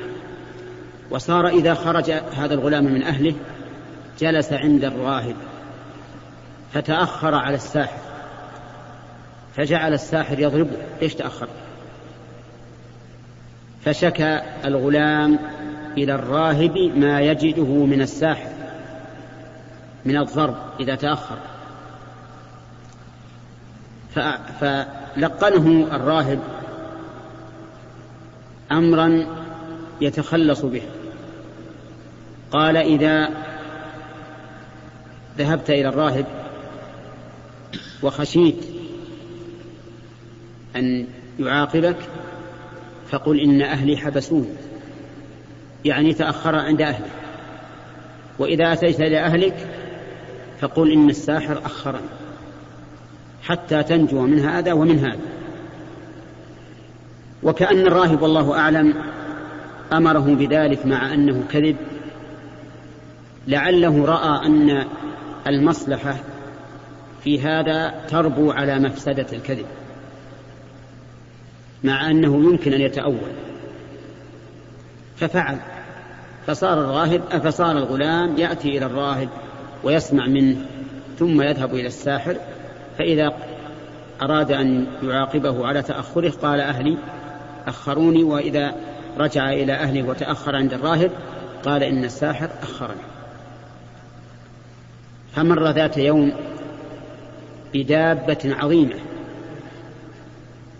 وصار 1.10 1.48
إذا 1.48 1.74
خرج 1.74 2.10
هذا 2.10 2.54
الغلام 2.54 2.84
من 2.84 3.02
أهله 3.02 3.34
جلس 4.18 4.52
عند 4.52 4.84
الراهب 4.84 5.36
فتأخر 6.72 7.34
على 7.34 7.54
الساحر 7.54 7.98
فجعل 9.56 9.94
الساحر 9.94 10.40
يضربه. 10.40 10.76
ليش 11.02 11.14
تأخر؟ 11.14 11.48
فشكى 13.84 14.42
الغلام 14.64 15.38
إلى 15.96 16.14
الراهب 16.14 16.78
ما 16.96 17.20
يجده 17.20 17.84
من 17.84 18.02
الساحر 18.02 18.50
من 20.04 20.16
الضرب 20.16 20.56
إذا 20.80 20.94
تأخر. 20.94 21.38
فلقنه 24.60 25.96
الراهب 25.96 26.38
أمرا 28.72 29.26
يتخلص 30.00 30.64
به. 30.64 30.82
قال 32.50 32.76
إذا 32.76 33.28
ذهبت 35.38 35.70
إلى 35.70 35.88
الراهب 35.88 36.26
وخشيت 38.02 38.64
أن 40.76 41.06
يعاقبك 41.38 41.96
فقل 43.10 43.40
إن 43.40 43.62
أهلي 43.62 43.96
حبسوني. 43.96 44.48
يعني 45.84 46.14
تأخر 46.14 46.54
عند 46.54 46.82
أهله 46.82 47.10
وإذا 48.38 48.72
أتيت 48.72 49.00
إلى 49.00 49.20
أهلك 49.20 49.68
فقل 50.60 50.92
إن 50.92 51.10
الساحر 51.10 51.58
أخرني. 51.66 52.25
حتى 53.46 53.82
تنجو 53.82 54.20
من 54.20 54.38
هذا 54.38 54.72
ومن 54.72 54.98
هذا. 54.98 55.20
وكأن 57.42 57.86
الراهب 57.86 58.22
والله 58.22 58.58
أعلم 58.58 58.94
أمره 59.92 60.34
بذلك 60.34 60.86
مع 60.86 61.14
أنه 61.14 61.44
كذب. 61.52 61.76
لعله 63.48 64.04
رأى 64.04 64.46
أن 64.46 64.84
المصلحة 65.46 66.16
في 67.24 67.40
هذا 67.40 67.94
تربو 68.08 68.50
على 68.50 68.78
مفسدة 68.78 69.26
الكذب 69.32 69.66
مع 71.84 72.10
أنه 72.10 72.36
يمكن 72.36 72.72
أن 72.72 72.80
يتأول. 72.80 73.32
ففعل. 75.16 75.58
فصار 76.46 76.80
الراهب 76.80 77.20
فصار 77.44 77.78
الغلام 77.78 78.38
يأتي 78.38 78.68
إلى 78.78 78.86
الراهب 78.86 79.28
ويسمع 79.84 80.26
منه 80.26 80.56
ثم 81.18 81.42
يذهب 81.42 81.74
إلى 81.74 81.86
الساحر 81.86 82.36
فإذا 82.98 83.32
أراد 84.22 84.52
أن 84.52 84.86
يعاقبه 85.02 85.66
على 85.66 85.82
تأخره 85.82 86.30
قال 86.30 86.60
أهلي 86.60 86.98
أخروني 87.66 88.24
وإذا 88.24 88.74
رجع 89.18 89.52
إلى 89.52 89.72
أهله 89.72 90.02
وتأخر 90.02 90.56
عند 90.56 90.72
الراهب 90.72 91.10
قال 91.64 91.82
إن 91.82 92.04
الساحر 92.04 92.50
أخرني. 92.62 93.00
فمر 95.32 95.70
ذات 95.70 95.96
يوم 95.96 96.32
بدابة 97.74 98.38
عظيمة 98.44 98.94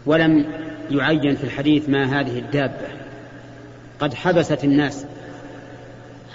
ولم 0.07 0.45
يعين 0.91 1.37
في 1.37 1.45
الحديث 1.45 1.89
ما 1.89 2.21
هذه 2.21 2.39
الدابة. 2.39 2.87
قد 4.01 4.15
حبست 4.15 4.65
الناس 4.65 5.07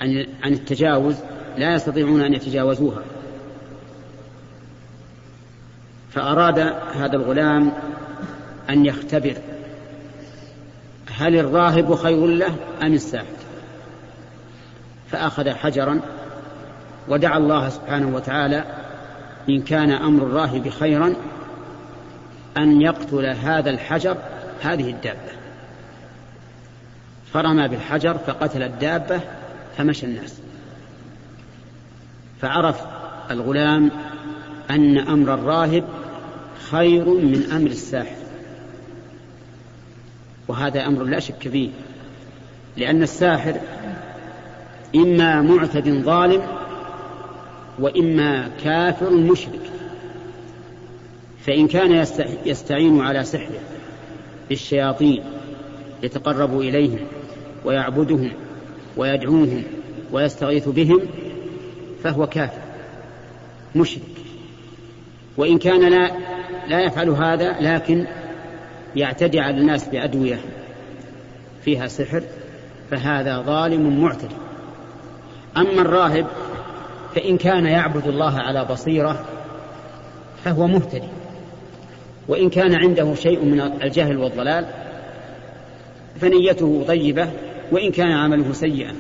عن 0.02 0.26
عن 0.44 0.54
التجاوز 0.54 1.16
لا 1.58 1.74
يستطيعون 1.74 2.22
أن 2.22 2.34
يتجاوزوها. 2.34 3.04
فأراد 6.12 6.60
هذا 6.94 7.16
الغلام 7.16 7.72
أن 8.70 8.86
يختبر 8.86 9.36
هل 11.18 11.36
الراهب 11.36 11.96
خير 11.96 12.28
له 12.28 12.56
أم 12.82 12.94
الساحر 12.94 13.26
فأخذ 15.12 15.50
حجرا 15.50 16.02
ودعا 17.08 17.38
الله 17.38 17.70
سبحانه 17.70 18.16
وتعالى 18.16 18.64
إن 19.50 19.62
كان 19.62 19.92
أمر 19.92 20.24
الراهب 20.24 20.70
خيرا 20.70 21.16
أن 22.58 22.82
يقتل 22.82 23.26
هذا 23.26 23.70
الحجر 23.70 24.18
هذه 24.62 24.90
الدابة. 24.90 25.32
فرمى 27.34 27.68
بالحجر 27.68 28.18
فقتل 28.18 28.64
الدابة 28.64 29.20
فمشى 29.78 30.06
الناس. 30.06 30.42
فعرف 32.42 32.82
الغلام 33.32 33.92
أن 34.70 34.98
أمر 34.98 35.34
الراهب 35.34 35.84
خير 36.70 37.06
من 37.10 37.50
أمر 37.52 37.70
الساحر. 37.70 38.16
وهذا 40.48 40.88
أمر 40.88 41.04
لا 41.04 41.20
شك 41.20 41.48
فيه. 41.48 41.70
لأن 42.78 43.04
الساحر 43.04 43.56
إما 44.96 45.42
معتد 45.42 45.90
ظالم 45.90 46.42
وإما 47.80 48.52
كافر 48.64 49.10
مشرك. 49.10 49.62
فإن 51.46 51.68
كان 51.68 52.06
يستعين 52.46 53.02
على 53.02 53.24
سحره 53.24 53.60
بالشياطين 54.50 55.24
يتقرب 56.04 56.60
إليهم 56.60 57.00
ويعبدهم 57.66 58.32
ويدعوهم 58.98 59.64
ويستغيث 60.12 60.70
بهم 60.70 61.00
فهو 62.04 62.28
كافر 62.28 62.62
مشرك. 63.76 64.02
وإن 65.38 65.58
كان 65.58 65.90
لا 65.92 66.12
لا 66.72 66.80
يفعل 66.80 67.10
هذا 67.10 67.56
لكن 67.60 68.06
يعتدي 68.96 69.40
على 69.40 69.58
الناس 69.58 69.88
بأدوية 69.88 70.40
فيها 71.62 71.88
سحر 71.88 72.24
فهذا 72.92 73.42
ظالم 73.42 74.02
معتدي. 74.04 74.36
أما 75.58 75.82
الراهب 75.82 76.28
فإن 77.16 77.38
كان 77.38 77.66
يعبد 77.66 78.08
الله 78.08 78.40
على 78.40 78.66
بصيرة 78.66 79.26
فهو 80.44 80.68
مهتدي. 80.68 81.08
وإن 82.28 82.50
كان 82.50 82.76
عنده 82.76 83.16
شيء 83.16 83.46
من 83.46 83.62
الجهل 83.62 84.18
والضلال 84.18 84.66
فنيته 86.22 86.84
طيبة 86.88 87.30
وإن 87.72 87.92
كان 87.92 88.12
عمله 88.12 88.54
سيئا 88.54 88.96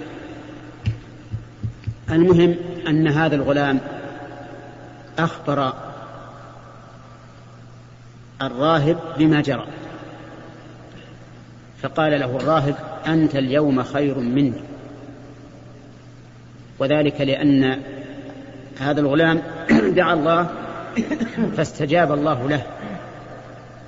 المهم 2.11 2.55
أن 2.87 3.07
هذا 3.07 3.35
الغلام 3.35 3.79
أخبر 5.19 5.73
الراهب 8.41 8.97
بما 9.17 9.41
جرى. 9.41 9.65
فقال 11.81 12.19
له 12.19 12.35
الراهب 12.35 12.75
أنت 13.07 13.35
اليوم 13.35 13.83
خير 13.83 14.19
مني. 14.19 14.61
وذلك 16.79 17.21
لأن 17.21 17.81
هذا 18.79 19.01
الغلام 19.01 19.41
دعا 19.97 20.13
الله 20.13 20.49
فاستجاب 21.57 22.11
الله 22.11 22.49
له. 22.49 22.63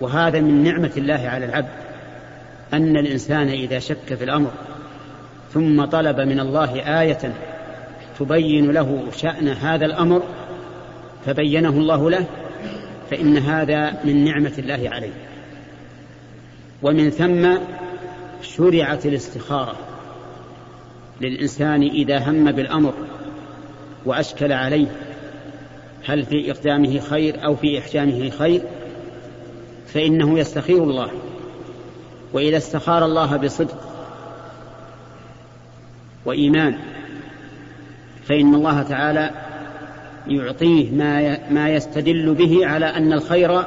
وهذا 0.02 0.40
من 0.40 0.64
نعمة 0.64 0.92
الله 0.98 1.30
على 1.30 1.46
العبد 1.46 1.84
أن 2.74 2.98
الإنسان 2.98 3.48
إذا 3.48 3.80
شك 3.80 4.14
في 4.16 4.24
الأمر 4.24 4.52
ثم 5.54 5.86
طلب 5.86 6.20
من 6.20 6.40
الله 6.40 7.02
آية 7.02 7.34
تبين 8.20 8.72
له 8.72 9.04
شأن 9.16 9.48
هذا 9.48 9.86
الأمر 9.86 10.22
فبينه 11.26 11.70
الله 11.70 12.10
له 12.10 12.26
فإن 13.14 13.38
هذا 13.38 14.04
من 14.04 14.26
نعمة 14.26 14.54
الله 14.58 14.90
عليه. 14.90 15.14
ومن 16.82 17.10
ثم 17.10 17.58
شرعت 18.42 19.06
الاستخارة. 19.06 19.76
للإنسان 21.22 21.84
إذا 21.84 22.30
هم 22.30 22.52
بالأمر 22.52 22.94
وأشكل 24.06 24.52
عليه 24.52 24.88
هل 26.06 26.26
في 26.26 26.52
إقدامه 26.52 27.00
خير 27.00 27.46
أو 27.46 27.56
في 27.56 27.80
إحجامه 27.80 28.30
خير؟ 28.30 28.62
فإنه 29.88 30.40
يستخير 30.40 30.84
الله. 30.84 31.12
وإذا 32.34 32.58
استخار 32.58 33.06
الله 33.06 33.38
بصدق 33.38 33.78
وإيمان 36.26 36.78
فإن 38.28 38.56
الله 38.56 38.84
تعالى 38.84 39.32
يعطيه 40.28 40.92
ما 40.92 41.38
ما 41.52 41.70
يستدل 41.70 42.34
به 42.34 42.68
على 42.68 42.86
أن 42.86 43.14
الخير 43.14 43.64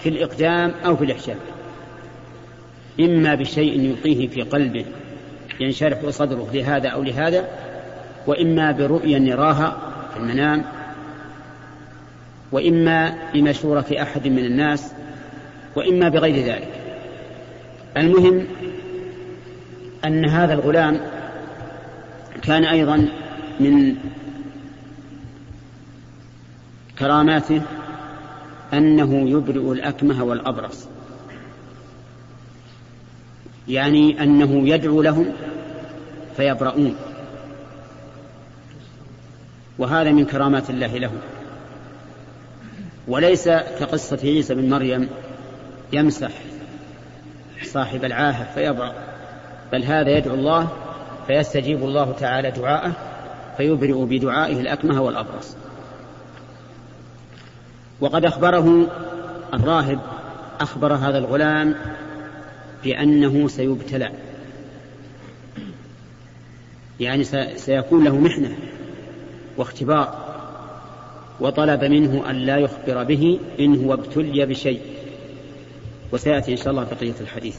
في 0.00 0.08
الإقدام 0.08 0.72
أو 0.86 0.96
في 0.96 1.04
الإحجام 1.04 1.36
إما 3.00 3.34
بشيء 3.34 3.80
يلقيه 3.80 4.28
في 4.28 4.42
قلبه 4.42 4.84
ينشرح 5.60 6.08
صدره 6.08 6.48
لهذا 6.52 6.88
أو 6.88 7.02
لهذا 7.02 7.48
وإما 8.26 8.72
برؤيا 8.72 9.18
يراها 9.18 9.76
في 10.14 10.20
المنام 10.20 10.64
وإما 12.52 13.14
بمشورة 13.34 13.86
أحد 14.02 14.28
من 14.28 14.38
الناس 14.38 14.92
وإما 15.76 16.08
بغير 16.08 16.46
ذلك. 16.46 16.68
المهم 17.96 18.46
أن 20.04 20.28
هذا 20.28 20.54
الغلام 20.54 21.00
كان 22.42 22.64
أيضا 22.64 23.08
من 23.60 23.94
كراماته 26.98 27.62
أنه 28.72 29.30
يبرئ 29.30 29.72
الأكمه 29.72 30.24
والأبرص. 30.24 30.88
يعني 33.68 34.22
أنه 34.22 34.68
يدعو 34.68 35.02
لهم 35.02 35.26
فيبرؤون. 36.36 36.96
وهذا 39.78 40.12
من 40.12 40.24
كرامات 40.24 40.70
الله 40.70 40.98
لهم. 40.98 41.18
وليس 43.08 43.48
كقصة 43.48 44.18
عيسى 44.22 44.54
بن 44.54 44.70
مريم 44.70 45.08
يمسح 45.92 46.30
صاحب 47.62 48.04
العاهة 48.04 48.54
فيبرأ 48.54 48.92
بل 49.72 49.84
هذا 49.84 50.10
يدعو 50.10 50.34
الله 50.34 50.68
فيستجيب 51.26 51.84
الله 51.84 52.12
تعالى 52.12 52.50
دعاءه 52.50 52.92
فيبرئ 53.56 54.04
بدعائه 54.04 54.60
الأكمه 54.60 55.02
والأبرص. 55.02 55.56
وقد 58.00 58.24
أخبره 58.24 58.86
الراهب 59.54 59.98
أخبر 60.60 60.92
هذا 60.94 61.18
الغلام 61.18 61.74
بأنه 62.84 63.48
سيبتلى 63.48 64.10
يعني 67.00 67.24
سيكون 67.56 68.04
له 68.04 68.18
محنة 68.18 68.56
واختبار 69.56 70.24
وطلب 71.40 71.84
منه 71.84 72.30
أن 72.30 72.36
لا 72.36 72.56
يخبر 72.56 73.04
به 73.04 73.38
إن 73.60 73.84
هو 73.84 73.94
ابتلي 73.94 74.46
بشيء. 74.46 74.80
وسيأتي 76.12 76.52
إن 76.52 76.56
شاء 76.56 76.70
الله 76.70 76.84
بقية 76.84 77.14
الحديث. 77.20 77.56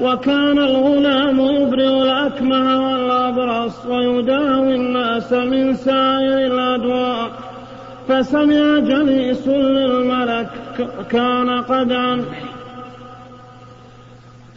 وكان 0.00 0.58
الغلام 0.58 1.40
يبرئ 1.40 1.88
الأكمه 1.88 2.92
والأبرص 2.92 3.86
ويداوي 3.86 4.74
الناس 4.74 5.32
من 5.32 5.74
سائر 5.74 6.46
الأدواء. 6.46 7.45
فسمع 8.08 8.78
جليس 8.78 9.48
للملك 9.48 10.48
كان 11.10 11.50
قد 11.50 11.92
عن 11.92 12.24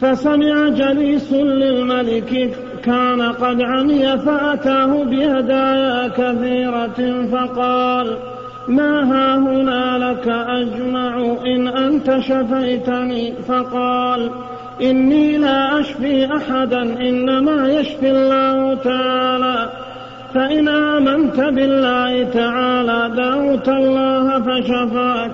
فسمع 0.00 0.68
جليس 0.68 1.32
للملك 1.32 2.56
كان 2.84 3.22
قد 3.22 3.62
عمي 3.62 4.18
فأتاه 4.18 5.04
بهدايا 5.04 6.08
كثيرة 6.08 7.26
فقال 7.32 8.16
ما 8.68 9.02
ها 9.12 9.36
هنا 9.36 9.98
لك 9.98 10.28
أجمع 10.28 11.36
إن 11.46 11.68
أنت 11.68 12.18
شفيتني. 12.20 13.32
فقال 13.48 14.30
إني 14.82 15.38
لا 15.38 15.80
أشفي 15.80 16.36
أحدا 16.36 16.82
إنما 16.82 17.72
يشفي 17.72 18.10
الله 18.10 18.74
تعالى. 18.74 19.79
فإن 20.34 20.68
آمنت 20.68 21.40
بالله 21.40 22.24
تعالى 22.24 23.14
دعوت 23.16 23.68
الله 23.68 24.40
فشفاك. 24.40 25.30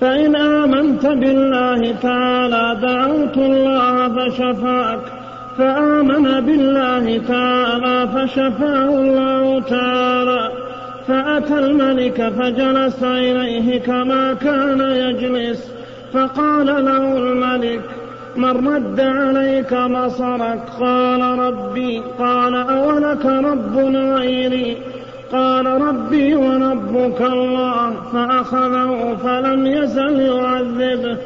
فإن 0.00 0.36
آمنت 0.36 1.06
بالله 1.06 1.94
تعالى 2.02 2.76
دعوت 2.82 3.36
الله 3.36 4.08
فشفاك. 4.08 5.00
فآمن 5.58 6.40
بالله 6.40 7.18
تعالى 7.28 8.08
فشفاه 8.08 8.88
الله 8.88 9.60
تعالى. 9.60 10.50
فأتى 11.08 11.58
الملك 11.58 12.28
فجلس 12.28 13.02
إليه 13.02 13.80
كما 13.80 14.34
كان 14.34 14.80
يجلس. 14.80 15.70
فقال 16.12 16.66
له 16.66 17.18
الملك 17.18 17.80
من 18.36 18.68
رد 18.74 19.00
عليك 19.00 19.74
بصرك 19.74 20.60
قال 20.80 21.38
ربي 21.38 22.02
قال 22.18 22.54
أولك 22.54 23.26
رب 23.26 23.76
غيري 23.94 24.76
قال 25.32 25.66
ربي 25.66 26.34
وربك 26.34 27.20
الله 27.20 27.90
فأخذه 28.12 29.16
فلم 29.24 29.66
يزل 29.66 30.20
يعذبه 30.20 31.16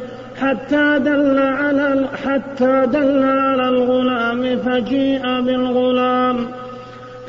حتى 0.40 0.98
دل 0.98 1.38
على 1.38 2.06
حتى 2.24 2.86
دل 2.86 3.22
على 3.22 3.68
الغلام 3.68 4.58
فجيء 4.58 5.22
بالغلام. 5.22 6.36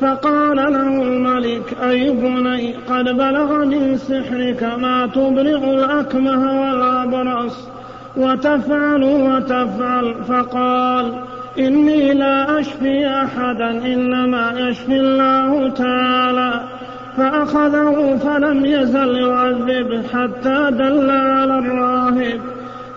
فقال 0.00 0.56
له 0.56 1.02
الملك 1.02 1.76
أي 1.82 2.10
بني 2.10 2.74
قد 2.90 3.04
بلغ 3.04 3.64
من 3.64 3.96
سحرك 3.96 4.62
ما 4.78 5.06
تبرئ 5.06 5.70
الأكمه 5.74 6.60
والأبرص. 6.60 7.68
وتفعل 8.16 9.02
وتفعل 9.02 10.14
فقال 10.28 11.12
إني 11.58 12.12
لا 12.14 12.60
أشفي 12.60 13.06
أحدا 13.06 13.70
إنما 13.70 14.52
يشفي 14.56 14.96
الله 15.00 15.68
تعالى. 15.68 16.60
فأخذه 17.16 18.16
فلم 18.16 18.64
يزل 18.64 19.16
يعذبه 19.16 20.02
حتى 20.02 20.70
دل 20.70 21.10
على 21.10 21.58
الراهب. 21.58 22.40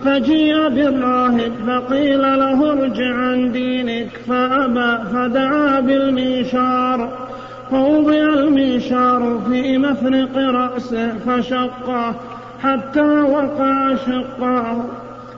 فجيء 0.04 0.68
بالراهب 0.68 1.52
فقيل 1.66 2.20
له 2.20 2.72
ارجع 2.72 3.14
عن 3.14 3.52
دينك. 3.52 4.10
فأبى 4.28 5.04
فدعا 5.12 5.80
بالمنشار 5.80 7.08
فوضع 7.70 8.12
المنشار 8.12 9.40
في 9.48 9.78
مفرق 9.78 10.36
رأسه 10.36 11.12
فشقه 11.26 12.14
حتى 12.62 13.20
وقع 13.20 13.94
شقاه 13.94 14.84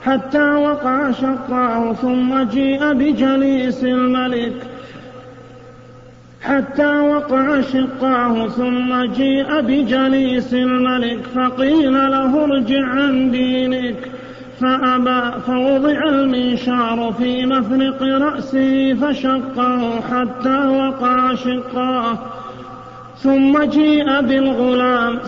حتى 0.06 0.50
وقع 0.50 1.10
شقاه 1.10 1.92
ثم 1.92 2.42
جيء 2.42 2.92
بجليس 2.92 3.84
الملك. 3.84 4.66
حتى 6.42 6.98
وقع 6.98 7.60
شقاه 7.60 8.48
ثم 8.48 9.04
جيء 9.04 9.60
بجليس 9.60 10.54
الملك. 10.54 11.20
فقيل 11.34 11.92
له 11.92 12.44
ارجع 12.44 12.86
عن 12.86 13.30
دينك. 13.30 13.96
فأبى 14.60 15.40
فوضع 15.46 16.08
المنشار 16.08 17.14
في 17.18 17.46
مفرق 17.46 18.02
رأسه 18.02 18.94
فشقه 18.94 20.00
حتى 20.00 20.66
وقع 20.66 21.34
شقاه. 21.34 22.18
ثم 23.18 23.62
جيء 23.62 24.20
بالغلام 24.20 25.18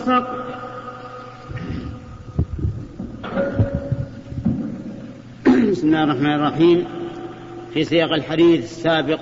بسم 5.78 5.86
الله 5.86 6.04
الرحمن 6.04 6.34
الرحيم. 6.34 6.84
في 7.74 7.84
سياق 7.84 8.12
الحديث 8.12 8.64
السابق 8.64 9.20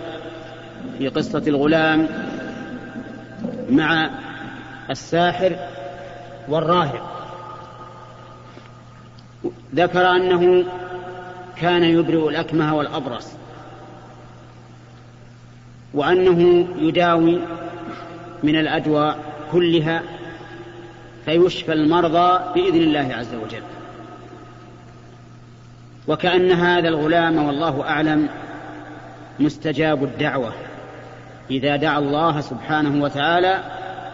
في 0.99 1.09
قصة 1.09 1.43
الغلام 1.47 2.09
مع 3.71 4.11
الساحر 4.91 5.57
والراهب. 6.49 7.01
ذكر 9.75 10.11
أنه 10.11 10.65
كان 11.57 11.83
يبرئ 11.83 12.29
الأكمه 12.29 12.75
والأبرص 12.75 13.33
وأنه 15.95 16.69
يداوي 16.79 17.39
من 18.43 18.57
الأدواء 18.57 19.19
كلها 19.53 20.03
فيشفى 21.25 21.73
المرضى 21.73 22.41
بإذن 22.55 22.83
الله 22.83 23.15
عز 23.15 23.35
وجل. 23.35 23.63
وكأن 26.09 26.53
هذا 26.53 26.89
الغلام 26.89 27.47
والله 27.47 27.83
أعلم 27.83 28.29
مستجاب 29.41 30.05
الدعوة. 30.05 30.53
إذا 31.51 31.77
دعا 31.77 31.99
الله 31.99 32.41
سبحانه 32.41 33.05
وتعالى 33.05 33.61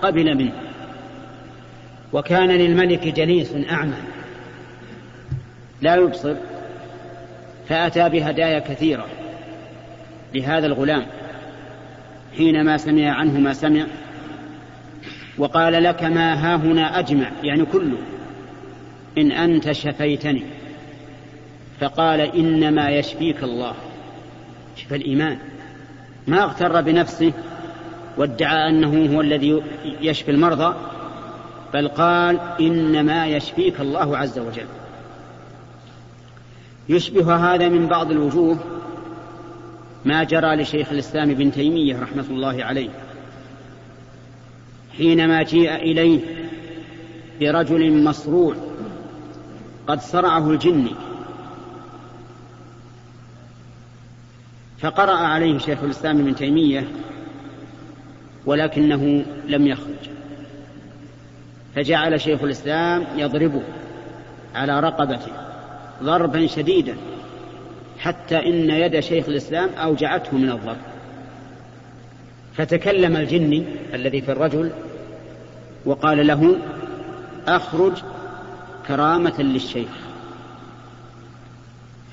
قبل 0.03 0.35
منه. 0.35 0.53
وكان 2.13 2.49
للملك 2.49 3.09
جليس 3.09 3.53
أعمى. 3.71 3.97
لا 5.83 5.95
يبصر. 5.95 6.35
فأتى 7.69 8.09
بهدايا 8.09 8.59
كثيرة 8.59 9.07
لهذا 10.35 10.67
الغلام. 10.67 11.07
حينما 12.37 12.77
سمع 12.77 13.11
عنه 13.11 13.41
ما 13.41 13.53
سمع 13.53 13.87
وقال 15.39 15.83
لك 15.83 16.03
ما 16.03 16.35
ها 16.35 16.57
هنا 16.57 16.99
أجمع 16.99 17.31
يعني 17.43 17.65
كله. 17.65 17.97
إن 19.19 19.33
أنت 19.33 19.73
شفيتني. 19.73 20.43
فقال 21.83 22.21
إنما 22.21 22.91
يشفيك 22.91 23.43
الله. 23.43 23.75
شفى 24.77 24.97
الإيمان. 24.97 25.39
ما 26.27 26.43
اغتر 26.43 26.81
بنفسه 26.81 27.33
وادعى 28.17 28.69
أنه 28.69 29.17
هو 29.17 29.21
الذي 29.21 29.63
يشفي 30.01 30.31
المرضى 30.31 30.75
بل 31.75 31.89
قال 31.89 32.41
إنما 32.61 33.27
يشفيك 33.27 33.81
الله 33.81 34.19
عز 34.19 34.39
وجل. 34.39 34.67
يشبه 36.89 37.37
هذا 37.37 37.69
من 37.69 37.87
بعض 37.87 38.11
الوجوه 38.11 38.59
ما 40.05 40.25
جرى 40.25 40.57
لشيخ 40.57 40.93
الإسلام 40.93 41.31
ابن 41.31 41.53
تيمية 41.53 42.01
رحمة 42.01 42.25
الله 42.31 42.65
عليه. 42.65 42.91
حينما 44.97 45.43
جيء 45.43 45.75
إليه 45.75 46.21
برجل 47.41 48.05
مصروع 48.05 48.55
قد 49.87 50.01
صرعه 50.01 50.51
الجن. 50.51 50.89
فقرأ 54.83 55.13
عليه 55.13 55.59
شيخ 55.59 55.83
الإسلام 55.83 56.21
ابن 56.21 56.35
تيمية 56.35 56.89
ولكنه 58.47 59.25
لم 59.47 59.67
يخرج. 59.67 60.11
فجعل 61.75 62.21
شيخ 62.21 62.43
الإسلام 62.43 63.05
يضربه 63.17 63.63
على 64.55 64.81
رقبته 64.81 65.33
ضربا 66.03 66.47
شديدا 66.47 66.97
حتى 67.99 68.37
إن 68.37 68.71
يد 68.71 69.01
شيخ 69.01 69.29
الإسلام 69.29 69.71
أوجعته 69.79 70.37
من 70.37 70.51
الضرب. 70.51 70.77
فتكلم 72.57 73.17
الجني 73.17 73.65
الذي 73.95 74.21
في 74.21 74.33
الرجل 74.33 74.71
وقال 75.85 76.27
له 76.27 76.57
أخرج 77.47 77.93
كرامة 78.89 79.43
للشيخ. 79.43 79.91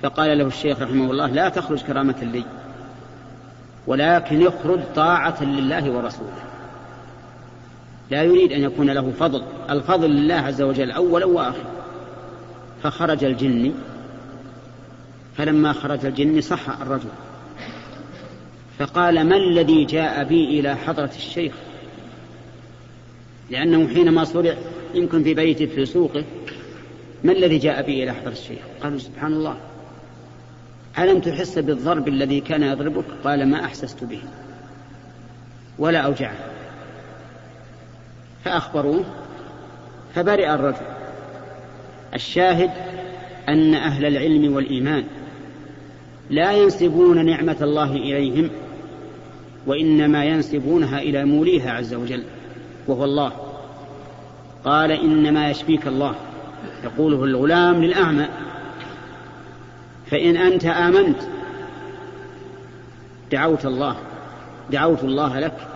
فقال 0.03 0.37
له 0.37 0.47
الشيخ 0.47 0.81
رحمه 0.81 1.11
الله 1.11 1.27
لا 1.27 1.49
تخرج 1.49 1.81
كرامة 1.81 2.15
لي. 2.21 2.43
ولكن 3.89 4.41
يخرج 4.41 4.79
طاعة 4.95 5.43
لله 5.43 5.91
ورسوله. 5.91 6.43
لا 8.11 8.23
يريد 8.23 8.51
أن 8.51 8.61
يكون 8.61 8.89
له 8.89 9.11
فضل 9.19 9.43
الفضل 9.69 10.09
لله 10.09 10.35
عز 10.35 10.61
وجل 10.61 10.91
أولا 10.91 11.25
وآخرا 11.25 11.71
فخرج 12.83 13.23
الجن 13.23 13.73
فلما 15.37 15.73
خرج 15.73 16.05
الجن 16.05 16.41
صح 16.41 16.81
الرجل. 16.81 17.09
فقال 18.79 19.29
ما 19.29 19.37
الذي 19.37 19.85
جاء 19.85 20.23
بي 20.23 20.59
إلى 20.59 20.75
حضرة 20.75 21.11
الشيخ؟ 21.15 21.53
لأنه 23.49 23.87
حينما 23.87 24.23
صرع 24.23 24.55
يمكن 24.93 25.23
في 25.23 25.33
بيته 25.33 25.65
في 25.65 25.85
سوقه 25.85 26.23
ما 27.23 27.31
الذي 27.31 27.57
جاء 27.57 27.81
بي 27.81 28.03
إلى 28.03 28.13
حضرة 28.13 28.31
الشيخ؟ 28.31 28.59
قالوا 28.83 28.97
سبحان 28.97 29.33
الله. 29.33 29.57
ألم 30.99 31.19
تحس 31.19 31.59
بالضرب 31.59 32.07
الذي 32.07 32.39
كان 32.39 32.63
يضربك؟ 32.63 33.05
قال 33.23 33.49
ما 33.49 33.65
أحسست 33.65 34.03
به 34.03 34.21
ولا 35.79 35.99
أوجعه. 35.99 36.35
فأخبروه 38.45 39.03
فبرئ 40.15 40.53
الرجل. 40.53 40.85
الشاهد 42.13 42.69
أن 43.49 43.73
أهل 43.73 44.05
العلم 44.05 44.55
والإيمان 44.55 45.03
لا 46.29 46.51
ينسبون 46.51 47.25
نعمة 47.25 47.57
الله 47.61 47.91
إليهم 47.91 48.49
وإنما 49.67 50.25
ينسبونها 50.25 50.99
إلى 50.99 51.25
موليها 51.25 51.71
عز 51.71 51.93
وجل 51.93 52.23
وهو 52.87 53.03
الله. 53.03 53.31
قال 54.65 54.91
إنما 54.91 55.49
يشفيك 55.49 55.87
الله 55.87 56.15
يقوله 56.83 57.23
الغلام 57.23 57.83
للأعمى. 57.83 58.25
فإن 60.11 60.37
أنت 60.37 60.65
آمنت 60.65 61.21
دعوت 63.31 63.65
الله 63.65 63.95
دعوت 64.71 65.03
الله 65.03 65.39
لك 65.39 65.67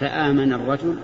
فآمن 0.00 0.52
الرجل 0.52 0.96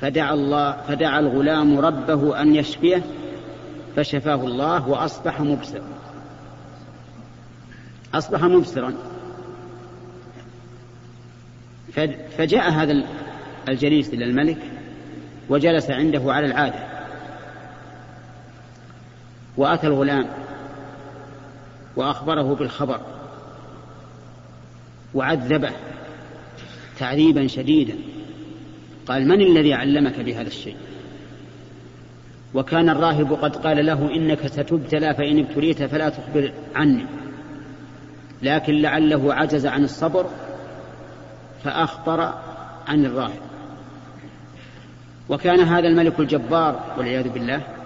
فدعا 0.00 0.34
الله 0.34 0.76
فدعا 0.88 1.20
الغلام 1.20 1.78
ربه 1.78 2.40
أن 2.42 2.56
يشفيه 2.56 3.02
فشفاه 3.96 4.34
الله 4.34 4.88
وأصبح 4.88 5.40
مبصرا. 5.40 5.88
أصبح 8.14 8.42
مبصرا. 8.42 8.94
فجاء 12.38 12.70
هذا 12.70 13.04
الجليس 13.68 14.08
إلى 14.08 14.24
الملك 14.24 14.58
وجلس 15.48 15.90
عنده 15.90 16.32
على 16.32 16.46
العادة. 16.46 16.89
وأتى 19.56 19.86
الغلام 19.86 20.26
وأخبره 21.96 22.54
بالخبر 22.54 23.00
وعذبه 25.14 25.70
تعذيبا 26.98 27.46
شديدا. 27.46 27.94
قال 29.06 29.28
من 29.28 29.40
الذي 29.40 29.74
علمك 29.74 30.20
بهذا 30.20 30.46
الشيء؟ 30.46 30.76
وكان 32.54 32.88
الراهب 32.88 33.32
قد 33.32 33.56
قال 33.56 33.86
له 33.86 34.14
إنك 34.14 34.46
ستبتلى 34.46 35.14
فإن 35.14 35.38
ابتليت 35.38 35.82
فلا 35.82 36.08
تخبر 36.08 36.52
عني. 36.74 37.06
لكن 38.42 38.74
لعله 38.74 39.34
عجز 39.34 39.66
عن 39.66 39.84
الصبر 39.84 40.26
فأخبر 41.64 42.34
عن 42.88 43.04
الراهب. 43.04 43.40
وكان 45.28 45.60
هذا 45.60 45.88
الملك 45.88 46.20
الجبار 46.20 46.94
والعياذ 46.98 47.28
بالله 47.28 47.79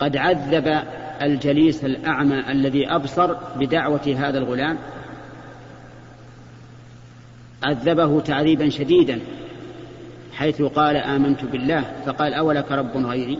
قد 0.00 0.16
عذب 0.16 0.82
الجليس 1.22 1.84
الأعمى 1.84 2.52
الذي 2.52 2.88
أبصر 2.88 3.34
بدعوة 3.56 4.16
هذا 4.18 4.38
الغلام؟ 4.38 4.78
عذبه 7.62 8.20
تعذيبا 8.20 8.68
شديدا 8.68 9.20
حيث 10.32 10.62
قال 10.62 10.96
آمنت 10.96 11.44
بالله 11.44 11.84
فقال 12.06 12.34
أولك 12.34 12.72
رب 12.72 12.96
غيري؟ 12.96 13.38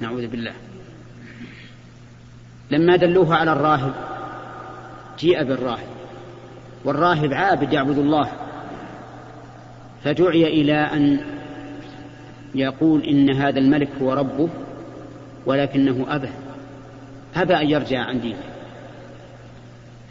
نعوذ 0.00 0.26
بالله. 0.26 0.52
لما 2.70 2.96
دلوه 2.96 3.34
على 3.34 3.52
الراهب 3.52 3.94
جيء 5.18 5.44
بالراهب 5.44 5.86
والراهب 6.84 7.32
عابد 7.32 7.72
يعبد 7.72 7.98
الله 7.98 8.28
فدعي 10.04 10.46
إلى 10.60 10.74
أن 10.74 11.20
يقول 12.54 13.02
إن 13.04 13.30
هذا 13.30 13.58
الملك 13.58 13.88
هو 14.02 14.12
ربه. 14.12 14.48
ولكنه 15.46 16.06
أبى. 16.08 16.28
أبى 17.36 17.56
أن 17.56 17.70
يرجع 17.70 18.00
عن 18.00 18.20
دينه. 18.20 18.42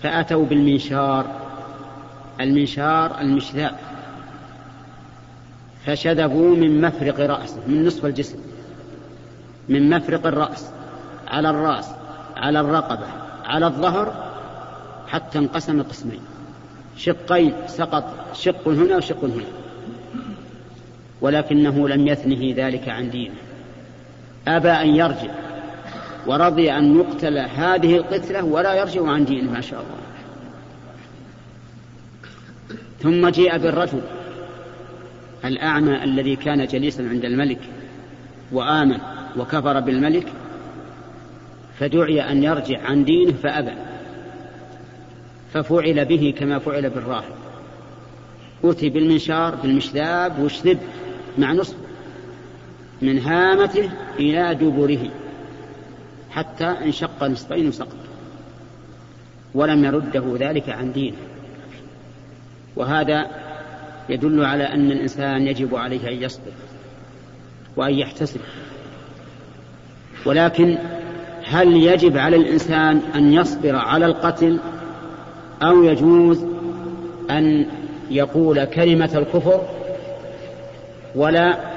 فأتوا 0.04 0.46
بالمنشار. 0.46 1.26
المنشار 2.42 3.22
المشذاء. 3.22 3.80
فشذبوا 5.86 6.56
من 6.56 6.82
مفرق 6.82 7.20
رأسه 7.20 7.60
من 7.68 7.86
نصف 7.86 8.06
الجسم. 8.06 8.38
من 9.70 9.90
مفرق 9.90 10.28
الرأس. 10.28 10.70
على 11.28 11.50
الرأس 11.50 11.90
على 12.38 12.60
الرقبة 12.60 13.08
على 13.46 13.66
الظهر 13.66 14.32
حتى 15.08 15.38
انقسم 15.38 15.84
قسمين. 15.84 16.20
شقين 16.98 17.54
سقط 17.68 18.14
شق 18.34 18.68
هنا 18.68 18.98
وشق 18.98 19.24
هنا. 19.24 19.46
ولكنه 21.22 21.90
لم 21.90 22.08
يثنه 22.08 22.54
ذلك 22.56 22.90
عن 22.90 23.10
دينه. 23.10 23.45
أبى 24.48 24.70
أن 24.70 24.96
يرجع 24.96 25.32
ورضي 26.28 26.72
أن 26.72 27.00
يقتل 27.00 27.38
هذه 27.38 27.98
القتلة 27.98 28.44
ولا 28.44 28.74
يرجع 28.74 29.08
عن 29.08 29.26
دينه 29.26 29.52
ما 29.52 29.62
شاء 29.62 29.80
الله. 29.80 30.06
ثم 33.00 33.30
جيء 33.30 33.58
بالرجل 33.58 34.02
الأعمى 35.46 36.04
الذي 36.04 36.36
كان 36.36 36.66
جليسا 36.66 37.02
عند 37.02 37.26
الملك 37.26 37.60
وآمن 38.52 38.98
وكفر 39.38 39.80
بالملك 39.80 40.28
فدعي 41.80 42.22
أن 42.32 42.44
يرجع 42.44 42.82
عن 42.82 43.04
دينه 43.04 43.34
فأبى 43.44 43.74
ففعل 45.54 46.06
به 46.06 46.34
كما 46.38 46.60
فعل 46.60 46.90
بالراهب. 46.90 47.34
أتي 48.64 48.90
بالمنشار 48.90 49.56
بالمشذاب 49.56 50.40
واشذب 50.40 50.78
مع 51.38 51.54
نصف 51.54 51.76
من 53.02 53.20
هامته 53.20 53.90
إلى 54.20 54.56
دبره 54.56 55.10
حتى 56.30 56.66
انشق 56.66 57.24
نصفين 57.24 57.68
وسقط. 57.68 57.98
ولم 59.54 59.86
يرده 59.86 60.24
ذلك 60.40 60.70
عن 60.70 60.94
دينه. 60.94 61.18
وهذا 62.76 63.28
يدل 64.10 64.46
على 64.46 64.64
أن 64.64 64.92
الإنسان 64.92 65.48
يجب 65.48 65.76
عليه 65.76 66.10
أن 66.10 66.24
يصبر 66.24 66.52
وأن 67.76 67.94
يحتسب. 67.94 68.40
ولكن 70.26 70.78
هل 71.46 71.76
يجب 71.76 72.18
على 72.18 72.36
الإنسان 72.36 73.02
أن 73.16 73.34
يصبر 73.34 73.76
على 73.76 74.06
القتل 74.06 74.60
أو 75.64 75.84
يجوز 75.84 76.46
أن 77.30 77.66
يقول 78.12 78.66
كلمة 78.66 79.10
الكفر 79.16 79.62
ولا 81.16 81.75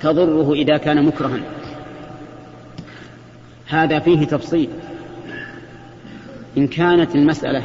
تضره 0.00 0.52
إذا 0.52 0.76
كان 0.76 1.02
مكرها. 1.02 1.40
هذا 3.68 3.98
فيه 3.98 4.26
تفصيل. 4.26 4.68
إن 6.56 6.66
كانت 6.66 7.14
المسألة 7.14 7.62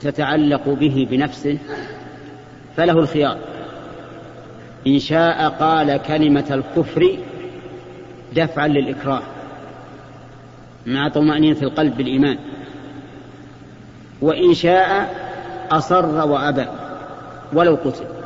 تتعلق 0.00 0.68
به 0.68 1.08
بنفسه 1.10 1.58
فله 2.76 2.92
الخيار. 2.92 3.38
إن 4.86 4.98
شاء 4.98 5.48
قال 5.48 5.96
كلمة 5.96 6.44
الكفر 6.50 7.16
دفعا 8.36 8.68
للإكراه 8.68 9.22
مع 10.86 11.08
طمأنينة 11.08 11.62
القلب 11.62 11.96
بالإيمان. 11.96 12.38
وإن 14.22 14.54
شاء 14.54 15.14
أصر 15.70 16.06
وأبى 16.06 16.66
ولو 17.52 17.74
قتل. 17.74 18.19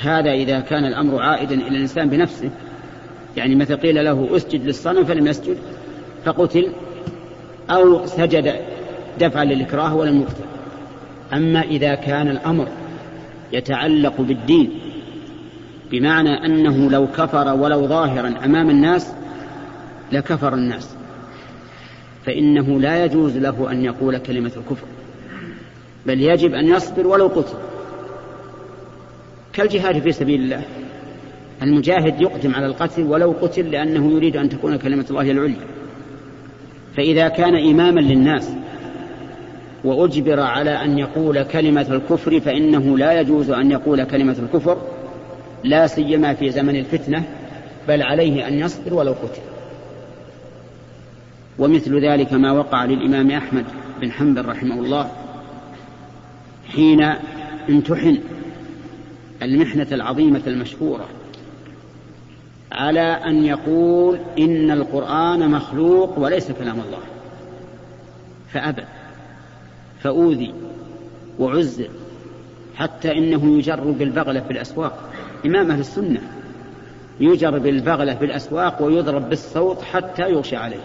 هذا 0.00 0.32
إذا 0.32 0.60
كان 0.60 0.84
الأمر 0.84 1.22
عائدا 1.22 1.54
إلى 1.54 1.68
الإنسان 1.68 2.08
بنفسه. 2.08 2.50
يعني 3.36 3.54
مثل 3.54 3.76
قيل 3.76 4.04
له 4.04 4.36
أسجد 4.36 4.66
للصنم 4.66 5.04
فلم 5.04 5.26
يسجد 5.26 5.56
فقتل 6.24 6.72
أو 7.70 8.06
سجد 8.06 8.54
دفعا 9.20 9.44
للإكراه 9.44 9.96
ولم 9.96 10.20
يقتل 10.20 10.44
أما 11.32 11.62
إذا 11.62 11.94
كان 11.94 12.28
الأمر 12.28 12.68
يتعلق 13.52 14.20
بالدين 14.20 14.70
بمعنى 15.90 16.44
أنه 16.46 16.90
لو 16.90 17.06
كفر 17.06 17.54
ولو 17.54 17.86
ظاهرا 17.86 18.34
أمام 18.44 18.70
الناس 18.70 19.12
لكفر 20.12 20.54
الناس. 20.54 20.94
فإنه 22.26 22.80
لا 22.80 23.04
يجوز 23.04 23.36
له 23.36 23.70
أن 23.70 23.84
يقول 23.84 24.18
كلمة 24.18 24.52
الكفر 24.56 24.86
بل 26.06 26.20
يجب 26.20 26.54
أن 26.54 26.68
يصبر 26.68 27.06
ولو 27.06 27.26
قتل. 27.26 27.58
كالجهاد 29.58 29.98
في 29.98 30.12
سبيل 30.12 30.40
الله. 30.40 30.62
المجاهد 31.62 32.20
يقدم 32.20 32.54
على 32.54 32.66
القتل 32.66 33.02
ولو 33.02 33.34
قتل 33.42 33.70
لأنه 33.70 34.12
يريد 34.12 34.36
أن 34.36 34.48
تكون 34.48 34.76
كلمة 34.76 35.04
الله 35.10 35.30
العليا. 35.30 35.66
فإذا 36.96 37.28
كان 37.28 37.54
إماما 37.54 38.00
للناس 38.00 38.50
وأجبر 39.84 40.40
على 40.40 40.70
أن 40.70 40.98
يقول 40.98 41.42
كلمة 41.42 41.86
الكفر 41.90 42.40
فإنه 42.40 42.98
لا 42.98 43.20
يجوز 43.20 43.50
أن 43.50 43.70
يقول 43.70 44.04
كلمة 44.04 44.36
الكفر 44.38 44.78
لا 45.64 45.86
سيما 45.86 46.34
في 46.34 46.50
زمن 46.50 46.76
الفتنة 46.76 47.24
بل 47.88 48.02
عليه 48.02 48.48
أن 48.48 48.54
يصبر 48.54 48.94
ولو 48.94 49.12
قتل. 49.12 49.42
ومثل 51.58 52.06
ذلك 52.06 52.32
ما 52.32 52.52
وقع 52.52 52.84
للإمام 52.84 53.30
أحمد 53.30 53.64
بن 54.00 54.12
حنبل 54.12 54.46
رحمه 54.46 54.80
الله 54.80 55.10
حين 56.74 57.02
امتحن 57.68 58.18
المحنة 59.42 59.86
العظيمة 59.92 60.42
المشهورة 60.46 61.08
على 62.72 63.00
أن 63.00 63.44
يقول 63.44 64.18
إن 64.38 64.70
القرآن 64.70 65.50
مخلوق 65.50 66.18
وليس 66.18 66.52
كلام 66.52 66.80
الله. 66.80 66.98
فأبى 68.52 68.84
فأوذي 70.00 70.54
وعزر 71.38 71.88
حتى 72.76 73.18
إنه 73.18 73.58
يجر 73.58 73.80
بالبغلة 73.80 74.40
في 74.40 74.50
الأسواق. 74.50 75.10
إمام 75.46 75.70
أهل 75.70 75.80
السنة 75.80 76.20
يجر 77.20 77.58
بالبغلة 77.58 78.14
في 78.14 78.24
الأسواق 78.24 78.82
ويضرب 78.82 79.28
بالصوت 79.28 79.82
حتى 79.82 80.22
يغشى 80.22 80.56
عليه. 80.56 80.80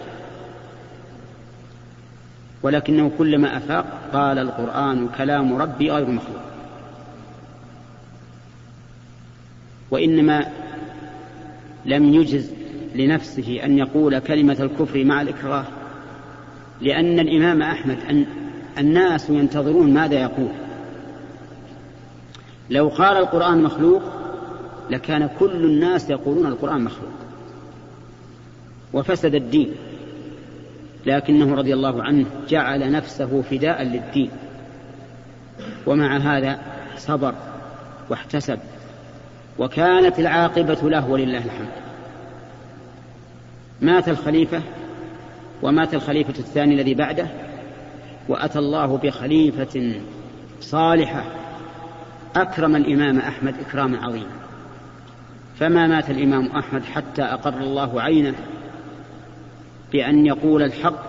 ولكنه 2.62 3.10
كلما 3.18 3.56
أفاق 3.56 3.86
قال 4.12 4.38
القرآن 4.38 5.08
كلام 5.18 5.56
ربي 5.56 5.90
غير 5.90 6.10
مخلوق. 6.10 6.53
وإنما 9.90 10.46
لم 11.86 12.14
يجز 12.14 12.50
لنفسه 12.94 13.60
أن 13.64 13.78
يقول 13.78 14.18
كلمة 14.18 14.56
الكفر 14.60 15.04
مع 15.04 15.22
الإكراه 15.22 15.64
لأن 16.80 17.20
الإمام 17.20 17.62
أحمد 17.62 17.98
أن 18.10 18.26
الناس 18.78 19.30
ينتظرون 19.30 19.94
ماذا 19.94 20.14
يقول. 20.14 20.48
لو 22.70 22.88
قال 22.88 23.16
القرآن 23.16 23.62
مخلوق 23.62 24.02
لكان 24.90 25.30
كل 25.38 25.64
الناس 25.64 26.10
يقولون 26.10 26.46
القرآن 26.46 26.84
مخلوق 26.84 27.12
وفسد 28.92 29.34
الدين. 29.34 29.70
لكنه 31.06 31.54
رضي 31.54 31.74
الله 31.74 32.02
عنه 32.02 32.26
جعل 32.48 32.92
نفسه 32.92 33.42
فداء 33.42 33.82
للدين 33.82 34.30
ومع 35.86 36.16
هذا 36.16 36.58
صبر 36.96 37.34
واحتسب. 38.10 38.58
وكانت 39.58 40.18
العاقبة 40.18 40.90
له 40.90 41.10
ولله 41.10 41.38
الحمد. 41.38 41.72
مات 43.80 44.08
الخليفة 44.08 44.62
ومات 45.62 45.94
الخليفة 45.94 46.38
الثاني 46.38 46.74
الذي 46.74 46.94
بعده 46.94 47.28
وأتى 48.28 48.58
الله 48.58 48.96
بخليفة 48.96 50.00
صالحة 50.60 51.24
أكرم 52.36 52.76
الإمام 52.76 53.18
أحمد 53.18 53.54
إكراما 53.60 53.98
عظيما 53.98 54.44
فما 55.58 55.86
مات 55.86 56.10
الإمام 56.10 56.46
أحمد 56.46 56.84
حتى 56.84 57.22
أقر 57.22 57.60
الله 57.60 58.02
عينه 58.02 58.34
بأن 59.92 60.26
يقول 60.26 60.62
الحق 60.62 61.04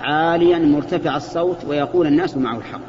عاليا 0.00 0.58
مرتفع 0.58 1.16
الصوت 1.16 1.64
ويقول 1.64 2.06
الناس 2.06 2.36
معه 2.36 2.56
الحق. 2.58 2.80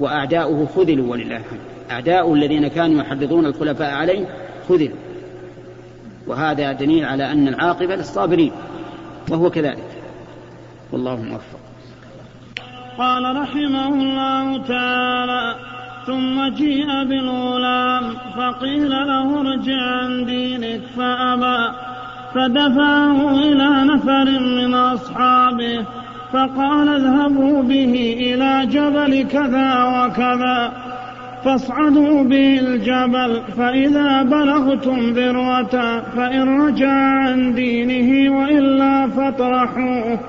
وأعداؤه 0.00 0.66
خذلوا 0.66 1.12
ولله 1.12 1.36
الحمد. 1.36 1.75
أعداؤه 1.90 2.34
الذين 2.34 2.68
كانوا 2.68 3.00
يحرضون 3.02 3.46
الخلفاء 3.46 3.94
عليه 3.94 4.26
خذلوا. 4.68 4.96
وهذا 6.26 6.72
دليل 6.72 7.04
على 7.04 7.32
أن 7.32 7.48
العاقبة 7.48 7.96
للصابرين 7.96 8.52
وهو 9.30 9.50
كذلك. 9.50 10.02
والله 10.92 11.22
موفق. 11.22 11.58
قال 12.98 13.36
رحمه 13.36 13.88
الله 13.88 14.66
تعالى 14.66 15.54
ثم 16.06 16.48
جيء 16.48 17.04
بالغلام 17.04 18.14
فقيل 18.36 18.90
له 18.90 19.40
ارجع 19.40 19.80
عن 19.80 20.24
دينك 20.24 20.80
فأبى 20.96 21.72
فدفعه 22.34 23.30
إلى 23.30 23.84
نفر 23.84 24.40
من 24.40 24.74
أصحابه 24.74 25.84
فقال 26.32 26.88
اذهبوا 26.88 27.62
به 27.62 28.16
إلى 28.20 28.66
جبل 28.66 29.28
كذا 29.28 29.84
وكذا. 29.84 30.85
فاصعدوا 31.46 32.22
به 32.22 32.60
الجبل 32.60 33.42
فإذا 33.56 34.22
بلغتم 34.22 34.98
ذروة 35.12 36.00
فإن 36.16 36.60
رجع 36.60 36.90
عن 36.90 37.54
دينه 37.54 38.38
وإلا 38.38 39.08
فاطرحوه. 39.08 40.20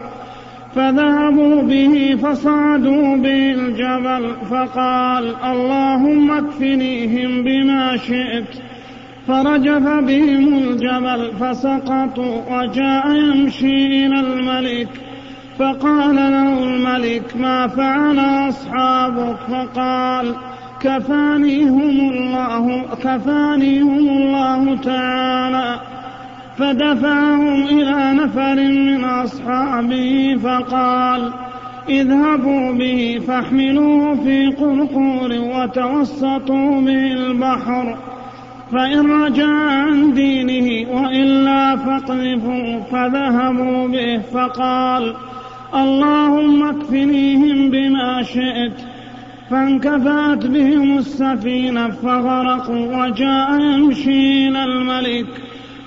فذهبوا 0.76 1.62
به 1.62 2.18
فصعدوا 2.24 3.16
به 3.16 3.52
الجبل 3.52 4.36
فقال 4.50 5.36
اللهم 5.46 6.32
اكفنيهم 6.32 7.44
بما 7.44 7.98
شئت. 7.98 8.62
فرجف 9.28 9.84
بهم 9.84 10.58
الجبل 10.58 11.32
فسقطوا 11.40 12.42
وجاء 12.52 13.12
يمشي 13.12 14.06
إلى 14.06 14.20
الملك. 14.20 14.90
فقال 15.60 16.16
له 16.16 16.64
الملك 16.64 17.38
ما 17.38 17.68
فعل 17.68 18.20
أصحابك؟ 18.50 19.38
فقال 19.50 20.36
كفانيهم 20.82 21.90
الله 22.10 22.86
كفانيهم 23.04 24.00
الله 24.00 24.76
تعالى 24.76 25.80
فدفعهم 26.58 27.64
إلى 27.64 28.14
نفر 28.14 28.56
من 28.56 29.04
أصحابه 29.04 30.38
فقال 30.44 31.32
اذهبوا 31.90 32.72
به 32.72 33.22
فاحملوه 33.28 34.16
في 34.16 34.48
قرقور 34.48 35.32
وتوسطوا 35.34 36.82
به 36.82 37.14
البحر 37.14 37.98
فإن 38.72 39.12
رجع 39.12 39.48
عن 39.48 40.14
دينه 40.14 40.92
وإلا 40.92 41.76
فاقذفوا 41.76 42.80
فذهبوا 42.92 43.88
به 43.88 44.22
فقال 44.34 45.14
اللهم 45.74 46.70
اكفنيهم 46.70 47.70
بما 47.70 48.24
شئت 48.24 48.97
فانكفأت 49.50 50.46
بهم 50.46 50.98
السفينة 50.98 51.90
فغرقوا 51.90 53.06
وجاء 53.06 53.62
يمشي 53.62 54.48
إلى 54.48 54.64
الملك 54.64 55.28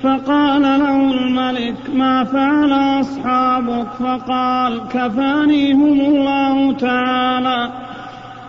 فقال 0.02 0.62
له 0.62 1.10
الملك 1.10 1.76
ما 1.94 2.24
فعل 2.24 3.00
أصحابك؟ 3.00 3.88
فقال 3.92 4.80
كفانيهم 4.88 6.00
الله 6.00 6.72
تعالى. 6.72 7.70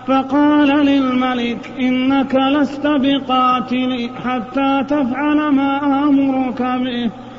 فقال 0.07 0.67
للملك 0.67 1.71
إنك 1.79 2.35
لست 2.35 2.87
بقاتل 2.87 4.09
حتى 4.25 4.83
تفعل 4.87 5.37
ما 5.49 6.03
آمرك 6.03 6.61
به. 6.61 7.30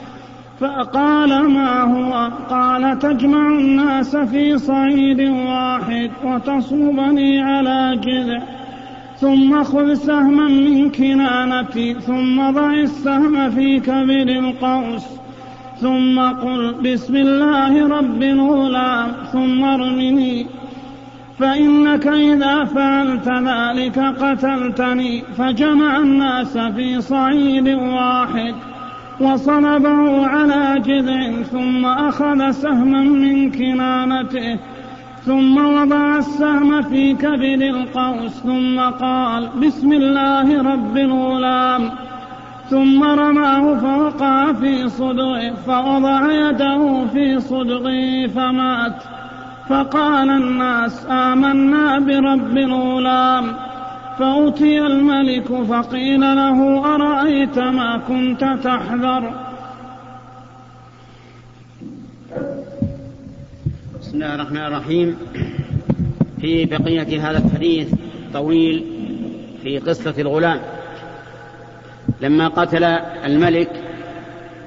فقال 0.62 1.48
ما 1.48 1.82
هو؟ 1.82 2.30
قال 2.50 2.98
تجمع 2.98 3.48
الناس 3.48 4.16
في 4.16 4.58
صعيد 4.58 5.20
واحد 5.20 6.10
وتصلبني 6.24 7.42
على 7.42 8.00
جذع. 8.04 8.42
ثم 9.16 9.62
خذ 9.62 9.94
سهما 9.94 10.48
من 10.48 10.90
كنانتي 10.90 11.94
ثم 11.94 12.50
ضع 12.50 12.72
السهم 12.72 13.50
في 13.50 13.80
كبد 13.80 14.28
القوس. 14.28 15.06
ثم 15.76 16.20
قل 16.20 16.74
بسم 16.84 17.16
الله 17.16 17.98
رب 17.98 18.22
الغلام 18.22 19.08
ثم 19.32 19.64
ارمني. 19.64 20.46
فإنك 21.38 22.06
إذا 22.06 22.64
فعلت 22.64 23.28
ذلك 23.28 23.98
قتلتني. 23.98 25.22
فجمع 25.38 25.96
الناس 25.96 26.58
في 26.58 27.00
صعيد 27.00 27.68
واحد. 27.68 28.54
وصلبه 29.20 30.26
على 30.26 30.82
جذع 30.86 31.42
ثم 31.42 31.86
أخذ 31.86 32.50
سهما 32.50 33.00
من 33.00 33.50
كنانته 33.50 34.58
ثم 35.26 35.56
وضع 35.56 36.18
السهم 36.18 36.82
في 36.82 37.14
كبد 37.14 37.62
القوس 37.62 38.30
ثم 38.30 38.80
قال 38.80 39.48
بسم 39.62 39.92
الله 39.92 40.62
رب 40.72 40.96
الغلام. 40.96 41.90
ثم 42.70 43.04
رماه 43.04 43.74
فوقع 43.74 44.52
في 44.52 44.88
صدغه 44.88 45.54
فوضع 45.66 46.32
يده 46.32 47.04
في 47.12 47.40
صدغه 47.40 48.26
فمات. 48.26 49.02
فقال 49.68 50.30
الناس 50.30 51.06
آمنا 51.10 51.98
برب 51.98 52.58
الغلام. 52.58 53.44
فأتي 54.18 54.78
الملك 54.78 55.46
فقيل 55.46 56.20
له 56.20 56.84
أرأيت 56.94 57.58
ما 57.58 58.00
كنت 58.08 58.40
تحذر؟ 58.64 59.32
بسم 64.00 64.14
الله 64.14 64.34
الرحمن 64.34 64.56
الرحيم. 64.56 65.16
في 66.40 66.64
بقية 66.64 67.30
هذا 67.30 67.38
الحديث 67.38 67.94
طويل 68.34 68.84
في 69.62 69.78
قصة 69.78 70.14
الغلام. 70.18 70.60
لما 72.20 72.48
قتل 72.48 72.84
الملك 73.24 73.70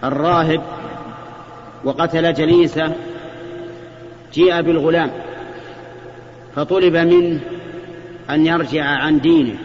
الراهب 0.03 0.61
وقتل 1.83 2.33
جليسة 2.33 2.93
جيء 4.33 4.61
بالغلام 4.61 5.11
فطلب 6.55 6.95
منه 6.95 7.39
أن 8.29 8.45
يرجع 8.45 8.83
عن 8.83 9.19
دينه 9.19 9.55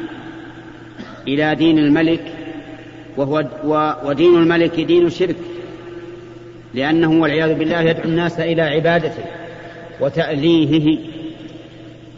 إلى 1.29 1.55
دين 1.55 1.79
الملك 1.79 2.33
وهو 3.17 3.45
ودين 4.05 4.37
الملك 4.37 4.81
دين 4.81 5.11
شرك 5.11 5.37
لأنه 6.75 7.11
والعياذ 7.11 7.55
بالله 7.55 7.81
يدعو 7.81 8.05
الناس 8.05 8.41
إلى 8.41 8.63
عبادته 8.63 9.25
وتأليهه. 10.01 10.99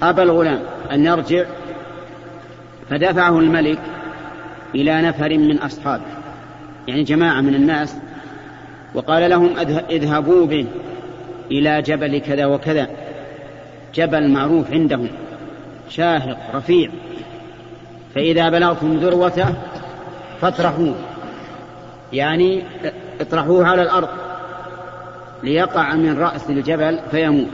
أبى 0.02 0.22
الغلام 0.22 0.62
أن 0.92 1.04
يرجع 1.04 1.44
فدفعه 2.90 3.38
الملك 3.38 3.78
إلى 4.74 5.02
نفر 5.02 5.38
من 5.38 5.58
أصحابه 5.58 6.02
يعني 6.88 7.02
جماعة 7.02 7.40
من 7.40 7.54
الناس 7.54 7.96
وقال 8.94 9.30
لهم 9.30 9.50
اذهبوا 9.90 10.46
به 10.46 10.66
إلى 11.50 11.82
جبل 11.82 12.18
كذا 12.18 12.46
وكذا 12.46 12.88
جبل 13.94 14.28
معروف 14.30 14.72
عندهم. 14.72 15.08
شاهق 15.92 16.38
رفيع. 16.54 16.90
فإذا 18.14 18.48
بلغتم 18.48 18.96
ذروته 18.96 19.54
فاطرحوه. 20.40 20.94
يعني 22.12 22.62
اطرحوه 23.20 23.66
على 23.66 23.82
الأرض. 23.82 24.08
ليقع 25.42 25.94
من 25.94 26.18
رأس 26.18 26.50
الجبل 26.50 26.98
فيموت. 27.10 27.48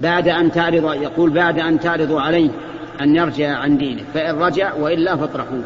بعد 0.00 0.28
أن 0.28 0.52
تعرض 0.52 0.94
يقول 1.02 1.30
بعد 1.30 1.58
أن 1.58 1.80
تعرضوا 1.80 2.20
عليه 2.20 2.50
أن 3.00 3.16
يرجع 3.16 3.56
عن 3.56 3.78
دينه. 3.78 4.02
فإن 4.14 4.38
رجع 4.38 4.74
وإلا 4.74 5.16
فاطرحوه. 5.16 5.64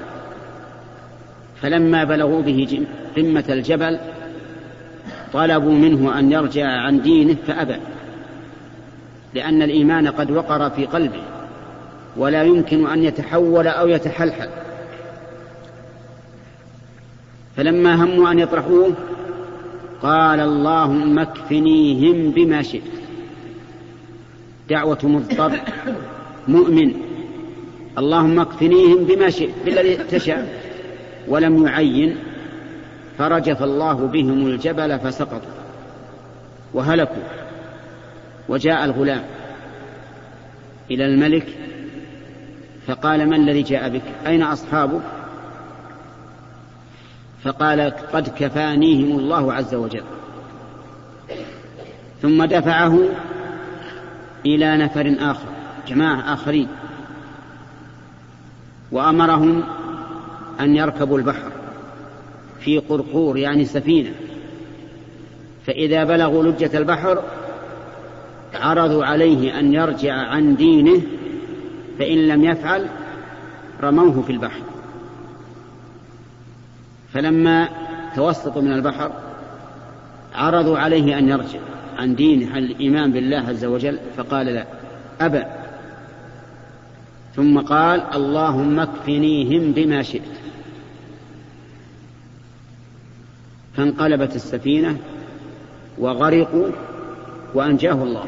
فلما 1.62 2.04
بلغوا 2.04 2.42
به 2.42 2.86
قمة 3.16 3.44
الجبل 3.48 3.98
طلبوا 5.32 5.72
منه 5.72 6.18
أن 6.18 6.32
يرجع 6.32 6.66
عن 6.66 7.02
دينه 7.02 7.36
فأبى. 7.46 7.76
لأن 9.34 9.62
الإيمان 9.62 10.08
قد 10.08 10.30
وقر 10.30 10.70
في 10.70 10.86
قلبه 10.86 11.22
ولا 12.16 12.42
يمكن 12.42 12.86
أن 12.86 13.04
يتحول 13.04 13.66
أو 13.66 13.88
يتحلحل. 13.88 14.48
فلما 17.56 18.04
هموا 18.04 18.30
أن 18.30 18.38
يطرحوه 18.38 18.92
قال 20.02 20.40
اللهم 20.40 21.18
اكفنيهم 21.18 22.30
بما 22.30 22.62
شئت. 22.62 22.82
دعوة 24.70 24.98
مضطر 25.02 25.52
مؤمن. 26.48 26.94
اللهم 27.98 28.40
اكفنيهم 28.40 29.04
بما 29.04 29.30
شئت 29.30 29.54
بالذي 29.64 29.96
تشاء 29.96 30.60
ولم 31.28 31.66
يعين 31.66 32.16
فرجف 33.18 33.62
الله 33.62 33.94
بهم 33.94 34.46
الجبل 34.46 34.98
فسقطوا 34.98 35.60
وهلكوا. 36.74 37.39
وجاء 38.50 38.84
الغلام 38.84 39.22
إلى 40.90 41.06
الملك 41.06 41.46
فقال 42.86 43.28
ما 43.28 43.36
الذي 43.36 43.62
جاء 43.62 43.88
بك؟ 43.88 44.02
أين 44.26 44.42
أصحابك؟ 44.42 45.00
فقال 47.44 47.80
قد 48.12 48.28
كفانيهم 48.38 49.18
الله 49.18 49.52
عز 49.52 49.74
وجل. 49.74 50.02
ثم 52.22 52.44
دفعه 52.44 52.98
إلى 54.46 54.76
نفر 54.76 55.14
آخر 55.20 55.48
جماعة 55.88 56.34
آخرين. 56.34 56.68
وأمرهم 58.92 59.62
أن 60.60 60.76
يركبوا 60.76 61.18
البحر 61.18 61.52
في 62.60 62.78
قرقور 62.78 63.38
يعني 63.38 63.64
سفينة. 63.64 64.10
فإذا 65.66 66.04
بلغوا 66.04 66.44
لجة 66.44 66.78
البحر 66.78 67.22
عرضوا 68.54 69.04
عليه 69.04 69.58
أن 69.58 69.74
يرجع 69.74 70.14
عن 70.14 70.56
دينه 70.56 71.02
فإن 71.98 72.28
لم 72.28 72.44
يفعل 72.44 72.86
رموه 73.82 74.22
في 74.22 74.32
البحر. 74.32 74.60
فلما 77.12 77.68
توسطوا 78.16 78.62
من 78.62 78.72
البحر 78.72 79.12
عرضوا 80.34 80.78
عليه 80.78 81.18
أن 81.18 81.28
يرجع 81.28 81.58
عن 81.98 82.14
دينه 82.14 82.54
عن 82.54 82.62
الإيمان 82.62 83.12
بالله 83.12 83.36
عز 83.48 83.64
وجل 83.64 83.98
فقال 84.16 84.46
لا 84.46 84.66
أبى. 85.20 85.42
ثم 87.36 87.60
قال 87.60 88.00
اللهم 88.14 88.80
اكفنيهم 88.80 89.72
بما 89.72 90.02
شئت. 90.02 90.22
فانقلبت 93.76 94.36
السفينة 94.36 94.96
وغرقوا 95.98 96.66
وأنجاه 97.54 97.92
الله. 97.92 98.24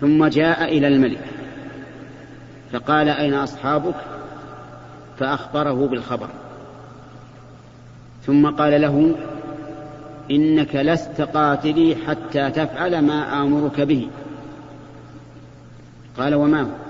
ثم 0.00 0.26
جاء 0.26 0.64
إلى 0.64 0.88
الملك 0.88 1.24
فقال 2.72 3.08
أين 3.08 3.34
أصحابك؟ 3.34 3.94
فأخبره 5.18 5.86
بالخبر. 5.88 6.28
ثم 8.26 8.50
قال 8.50 8.80
له 8.80 9.14
إنك 10.30 10.76
لست 10.76 11.20
قاتلي 11.20 11.96
حتى 12.06 12.50
تفعل 12.50 12.98
ما 12.98 13.42
آمرك 13.42 13.80
به. 13.80 14.08
قال 16.18 16.34
وما 16.34 16.62
هو؟ 16.62 16.88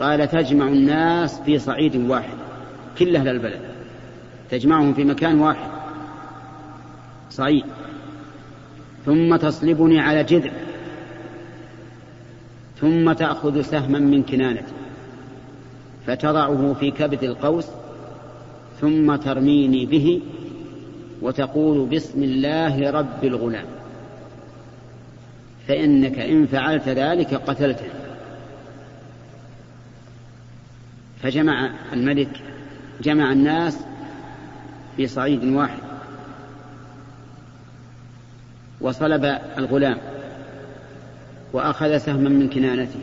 قال 0.00 0.28
تجمع 0.28 0.66
الناس 0.66 1.40
في 1.40 1.58
صعيد 1.58 1.96
واحد 1.96 2.34
كل 2.98 3.16
أهل 3.16 3.28
البلد 3.28 3.60
تجمعهم 4.50 4.94
في 4.94 5.04
مكان 5.04 5.40
واحد 5.40 5.70
صعيد 7.30 7.64
ثم 9.06 9.36
تصلبني 9.36 10.00
على 10.00 10.24
جذع 10.24 10.50
ثم 12.84 13.12
تأخذ 13.12 13.60
سهما 13.60 13.98
من 13.98 14.22
كنانتي 14.22 14.72
فتضعه 16.06 16.72
في 16.80 16.90
كبد 16.90 17.24
القوس 17.24 17.66
ثم 18.80 19.16
ترميني 19.16 19.86
به 19.86 20.20
وتقول 21.22 21.86
بسم 21.86 22.22
الله 22.22 22.90
رب 22.90 23.24
الغلام. 23.24 23.64
فإنك 25.68 26.18
إن 26.18 26.46
فعلت 26.46 26.88
ذلك 26.88 27.34
قتلته. 27.34 27.88
فجمع 31.22 31.70
الملك 31.92 32.40
جمع 33.02 33.32
الناس 33.32 33.78
في 34.96 35.06
صعيد 35.06 35.44
واحد 35.44 35.82
وصلب 38.80 39.38
الغلام. 39.58 40.13
وأخذ 41.54 41.98
سهما 41.98 42.28
من 42.28 42.48
كنانته 42.48 42.98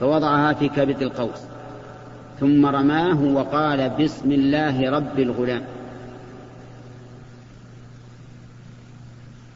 فوضعها 0.00 0.52
في 0.52 0.68
كبد 0.68 1.02
القوس 1.02 1.40
ثم 2.40 2.66
رماه 2.66 3.22
وقال 3.22 3.90
بسم 3.90 4.32
الله 4.32 4.90
رب 4.90 5.18
الغلام. 5.18 5.62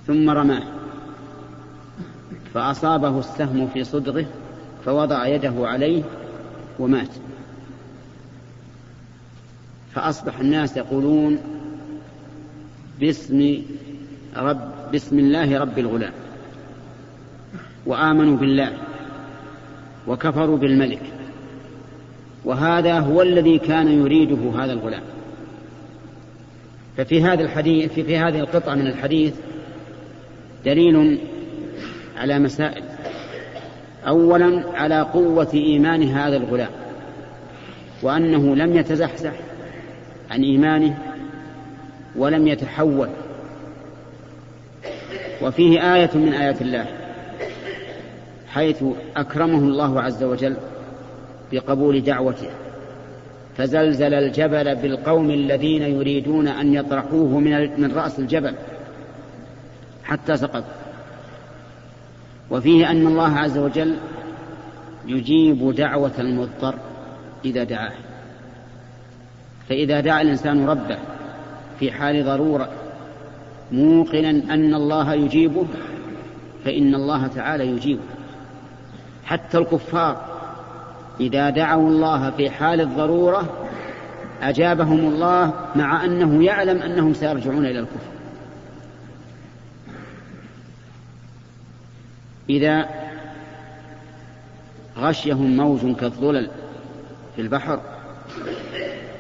ثم 0.07 0.31
رماه 0.31 0.63
فأصابه 2.55 3.19
السهم 3.19 3.69
في 3.69 3.85
صدغه 3.85 4.27
فوضع 4.85 5.27
يده 5.27 5.55
عليه 5.57 6.03
ومات. 6.79 7.11
فأصبح 9.95 10.39
الناس 10.39 10.77
يقولون 10.77 11.39
باسم 13.01 13.63
رب 14.37 14.93
بسم 14.93 15.19
الله 15.19 15.59
رب 15.59 15.79
الغلام. 15.79 16.24
وآمنوا 17.87 18.37
بالله 18.37 18.73
وكفروا 20.07 20.57
بالملك. 20.57 21.03
وهذا 22.45 22.99
هو 22.99 23.23
الذي 23.23 23.59
كان 23.59 23.89
يريده 23.89 24.65
هذا 24.65 24.73
الغلام. 24.73 25.03
ففي 26.97 27.23
هذا 27.23 27.43
الحديث 27.43 27.93
في, 27.93 28.19
هذه 28.19 28.41
القطعة 28.41 28.75
من 28.75 28.87
الحديث 28.87 29.35
دليل 30.65 31.19
على 32.17 32.39
مسائل. 32.39 32.83
أولا 34.07 34.63
على 34.75 35.01
قوة 35.01 35.51
إيمان 35.55 36.03
هذا 36.03 36.37
الغلام 36.37 36.71
وأنه 38.03 38.57
لم 38.57 38.77
يتزحزح 38.77 39.33
عن 40.31 40.43
إيمانه 40.43 40.99
ولم 42.17 42.47
يتحول. 42.47 43.09
وفيه 45.43 45.95
آية 45.95 46.11
من 46.15 46.33
آيات 46.33 46.63
الله. 46.63 47.04
حيث 48.55 48.85
أكرمه 49.17 49.59
الله 49.59 50.01
عز 50.01 50.23
وجل 50.25 50.57
بقبول 51.53 52.01
دعوته. 52.01 52.51
فزلزل 53.57 54.15
الجبل 54.15 54.75
بالقوم 54.75 55.31
الذين 55.31 55.83
يريدون 55.83 56.49
أن 56.49 56.75
يطرحوه 56.75 57.39
من 57.39 57.81
من 57.81 57.93
رأس 57.93 58.19
الجبل 58.19 58.55
حتى 60.05 60.37
سقط. 60.37 60.65
وفيه 62.51 62.91
أن 62.91 63.07
الله 63.07 63.37
عز 63.37 63.59
وجل 63.59 63.97
يجيب 65.07 65.75
دعوة 65.75 66.13
المضطر 66.19 66.75
إذا 67.45 67.65
دعاه. 67.65 67.93
فإذا 69.69 70.01
دعا 70.01 70.23
الإنسان 70.23 70.67
ربه 70.67 70.99
في 71.81 71.93
حال 71.93 72.25
ضرورة 72.25 72.69
موقنا 73.73 74.31
أن 74.31 74.75
الله 74.75 75.15
يجيبه 75.15 75.67
فإن 76.65 76.95
الله 76.95 77.27
تعالى 77.27 77.67
يجيبه. 77.67 78.14
حتى 79.25 79.59
الكفار 79.59 80.25
إذا 81.21 81.51
دعوا 81.51 81.89
الله 81.89 82.31
في 82.31 82.51
حال 82.51 82.81
الضرورة 82.81 83.69
أجابهم 84.43 84.99
الله 84.99 85.53
مع 85.77 86.05
أنه 86.05 86.45
يعلم 86.45 86.83
أنهم 86.83 87.15
سيرجعون 87.15 87.67
إلى 87.67 87.79
الكفر. 87.79 88.15
إذا 92.51 92.89
غشيهم 94.99 95.57
موج 95.57 95.97
كالظلل 95.97 96.51
في 97.37 97.43
البحر 97.43 97.81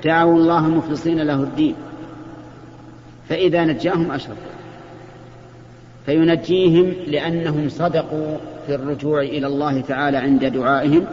دعوا 0.04 0.36
الله 0.36 0.68
مخلصين 0.68 1.20
له 1.20 1.34
الدين 1.34 1.74
فإذا 3.28 3.64
نجاهم 3.64 4.10
أشركوا 4.10 4.54
فينجيهم 6.06 6.94
لأنهم 7.06 7.68
صدقوا 7.68 8.36
في 8.66 8.74
الرجوع 8.74 9.20
إلى 9.20 9.46
الله 9.46 9.80
تعالى 9.80 10.16
عند 10.16 10.44
دعائهم 10.44 11.06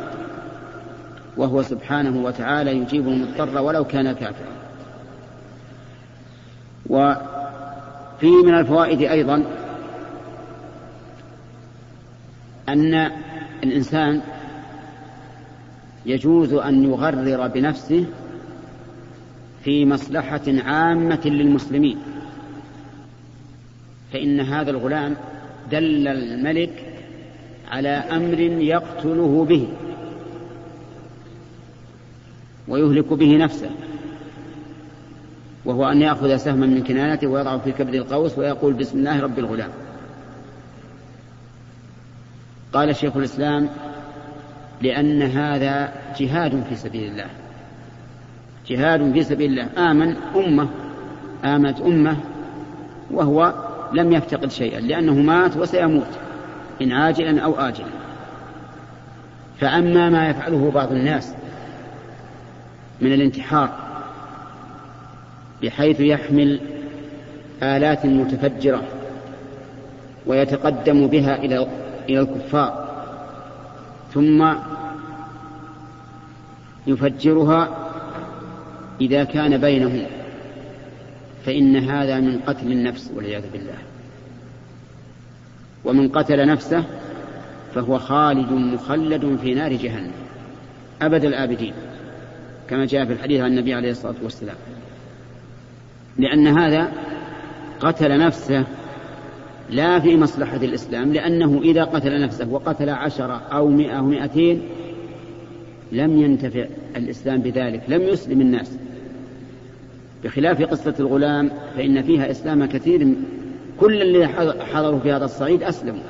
وهو 1.38 1.62
سبحانه 1.62 2.24
وتعالى 2.24 2.78
يجيب 2.78 3.08
المضطر 3.08 3.62
ولو 3.62 3.84
كان 3.84 4.12
كافرا. 4.12 4.52
وفيه 6.90 8.44
من 8.46 8.56
الفوائد 8.56 9.02
أيضا 9.02 9.44
أن 12.70 13.12
الإنسان 13.64 14.22
يجوز 16.06 16.54
أن 16.54 16.84
يغرر 16.84 17.48
بنفسه 17.48 18.06
في 19.64 19.86
مصلحة 19.86 20.42
عامة 20.48 21.22
للمسلمين 21.26 21.98
فإن 24.14 24.40
هذا 24.40 24.72
الغلام 24.72 25.16
دل 25.72 26.08
الملك 26.08 26.91
على 27.72 27.90
أمر 27.90 28.40
يقتله 28.40 29.46
به 29.46 29.68
ويهلك 32.68 33.14
به 33.14 33.38
نفسه 33.38 33.70
وهو 35.66 35.86
أن 35.86 36.02
يأخذ 36.02 36.38
سهما 36.38 36.66
من 36.66 36.84
كنانته 36.84 37.28
ويضعه 37.28 37.58
في 37.58 37.72
كبد 37.72 37.96
القوس 37.96 38.38
ويقول 38.38 38.74
بسم 38.74 38.98
الله 38.98 39.22
رب 39.22 39.40
الغلام. 39.40 39.70
قال 42.74 42.96
شيخ 42.96 43.18
الإسلام 43.18 43.70
لأن 44.82 45.22
هذا 45.22 45.94
جهاد 46.20 46.64
في 46.70 46.76
سبيل 46.76 47.12
الله 47.12 47.28
جهاد 48.68 49.12
في 49.14 49.24
سبيل 49.24 49.52
الله. 49.52 49.92
آمن 49.92 50.16
أمة 50.36 50.70
آمنت 51.46 51.82
أمة 51.82 52.18
وهو 53.12 53.54
لم 53.94 54.12
يفتقد 54.12 54.52
شيئا 54.52 54.80
لأنه 54.80 55.14
مات 55.14 55.58
وسيموت. 55.58 56.31
إن 56.82 56.92
عاجلا 56.92 57.42
أو 57.42 57.60
آجلا. 57.60 58.02
فأما 59.60 60.10
ما 60.10 60.30
يفعله 60.30 60.72
بعض 60.72 60.92
الناس 60.92 61.34
من 63.02 63.14
الانتحار 63.14 63.70
بحيث 65.64 66.00
يحمل 66.00 66.60
آلات 67.64 68.06
متفجرة 68.06 68.84
ويتقدم 70.26 71.08
بها 71.08 71.36
إلى 71.36 71.68
إلى 72.10 72.20
الكفار 72.20 72.92
ثم 74.14 74.54
يفجرها 76.88 77.70
إذا 79.02 79.24
كان 79.24 79.58
بينهم 79.58 80.06
فإن 81.46 81.76
هذا 81.76 82.20
من 82.20 82.40
قتل 82.40 82.72
النفس 82.72 83.12
والعياذ 83.16 83.44
بالله. 83.54 83.78
ومن 85.86 86.10
قتل 86.10 86.48
نفسه 86.48 86.84
فهو 87.76 88.00
خالد 88.00 88.52
مخلد 88.52 89.38
في 89.42 89.54
نار 89.54 89.74
جهنم. 89.74 90.12
أبد 91.02 91.26
الآبدين 91.26 91.74
كما 92.70 92.86
جاء 92.86 93.06
في 93.06 93.14
الحديث 93.14 93.42
عن 93.42 93.52
النبي 93.52 93.74
عليه 93.74 93.92
الصلاة 93.92 94.16
والسلام. 94.24 94.56
لأن 96.18 96.48
هذا 96.48 96.92
قتل 97.80 98.20
نفسه 98.20 98.64
لا 99.70 100.00
في 100.00 100.18
مصلحة 100.18 100.58
الإسلام 100.58 101.14
لأنه 101.14 101.62
إذا 101.64 101.84
قتل 101.84 102.22
نفسه 102.22 102.50
وقتل 102.50 102.90
عشرة 102.90 103.42
أو 103.52 103.68
مئة 103.68 103.92
أو 103.92 104.06
مئتين 104.06 104.62
لم 105.92 106.22
ينتفع 106.22 106.66
الإسلام 106.96 107.42
بذلك 107.42 107.82
لم 107.88 108.02
يسلم 108.02 108.42
الناس. 108.42 108.78
بخلاف 110.24 110.62
قصة 110.62 110.94
الغلام 111.00 111.52
فإن 111.76 112.02
فيها 112.02 112.32
إسلام 112.32 112.66
كثير 112.66 113.16
كل 113.82 114.02
اللي 114.02 114.28
حضروا 114.74 115.00
في 115.00 115.12
هذا 115.12 115.26
الصعيد 115.26 115.64
أسلموا. 115.64 116.04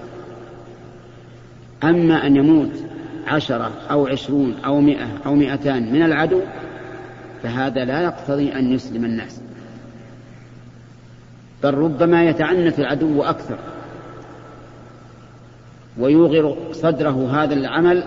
أما 1.84 2.28
أن 2.28 2.36
يموت 2.36 2.72
عشرة 3.28 3.72
أو 3.92 4.08
عشرون 4.08 4.56
أو 4.66 4.82
مئة 4.82 5.08
أو 5.26 5.36
مئتان 5.36 5.94
من 5.94 6.04
العدو 6.04 6.42
فهذا 7.44 7.86
لا 7.86 8.02
يقتضي 8.02 8.54
أن 8.54 8.74
يسلم 8.74 9.06
الناس. 9.06 9.42
بل 11.64 11.74
ربما 11.74 12.24
يتعنت 12.24 12.80
العدو 12.80 13.24
أكثر 13.24 13.58
ويوغر 16.00 16.58
صدره 16.72 17.44
هذا 17.44 17.54
العمل 17.54 18.04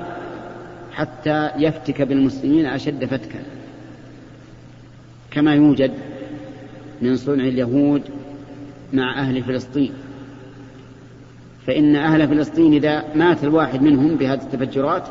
حتى 0.93 1.51
يفتك 1.59 2.03
بالمسلمين 2.03 2.67
أشد 2.67 3.05
فتكا. 3.05 3.43
كما 5.31 5.55
يوجد 5.55 5.93
من 7.03 7.17
صنع 7.17 7.45
اليهود 7.45 8.03
مع 8.95 9.20
أهل 9.20 9.42
فلسطين. 9.42 9.92
فإن 11.66 11.97
أهل 11.97 12.28
فلسطين 12.28 12.72
إذا 12.72 13.05
مات 13.14 13.45
الواحد 13.45 13.82
منهم 13.82 14.16
بهذه 14.16 14.42
التفجرات 14.42 15.03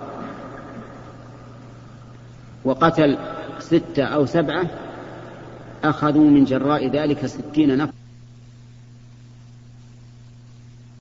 وقتل 2.66 3.18
ستة 3.60 4.04
أو 4.04 4.26
سبعة 4.26 4.66
أخذوا 5.84 6.30
من 6.30 6.44
جراء 6.44 6.88
ذلك 6.88 7.26
ستين 7.26 7.78
نفر. 7.78 7.94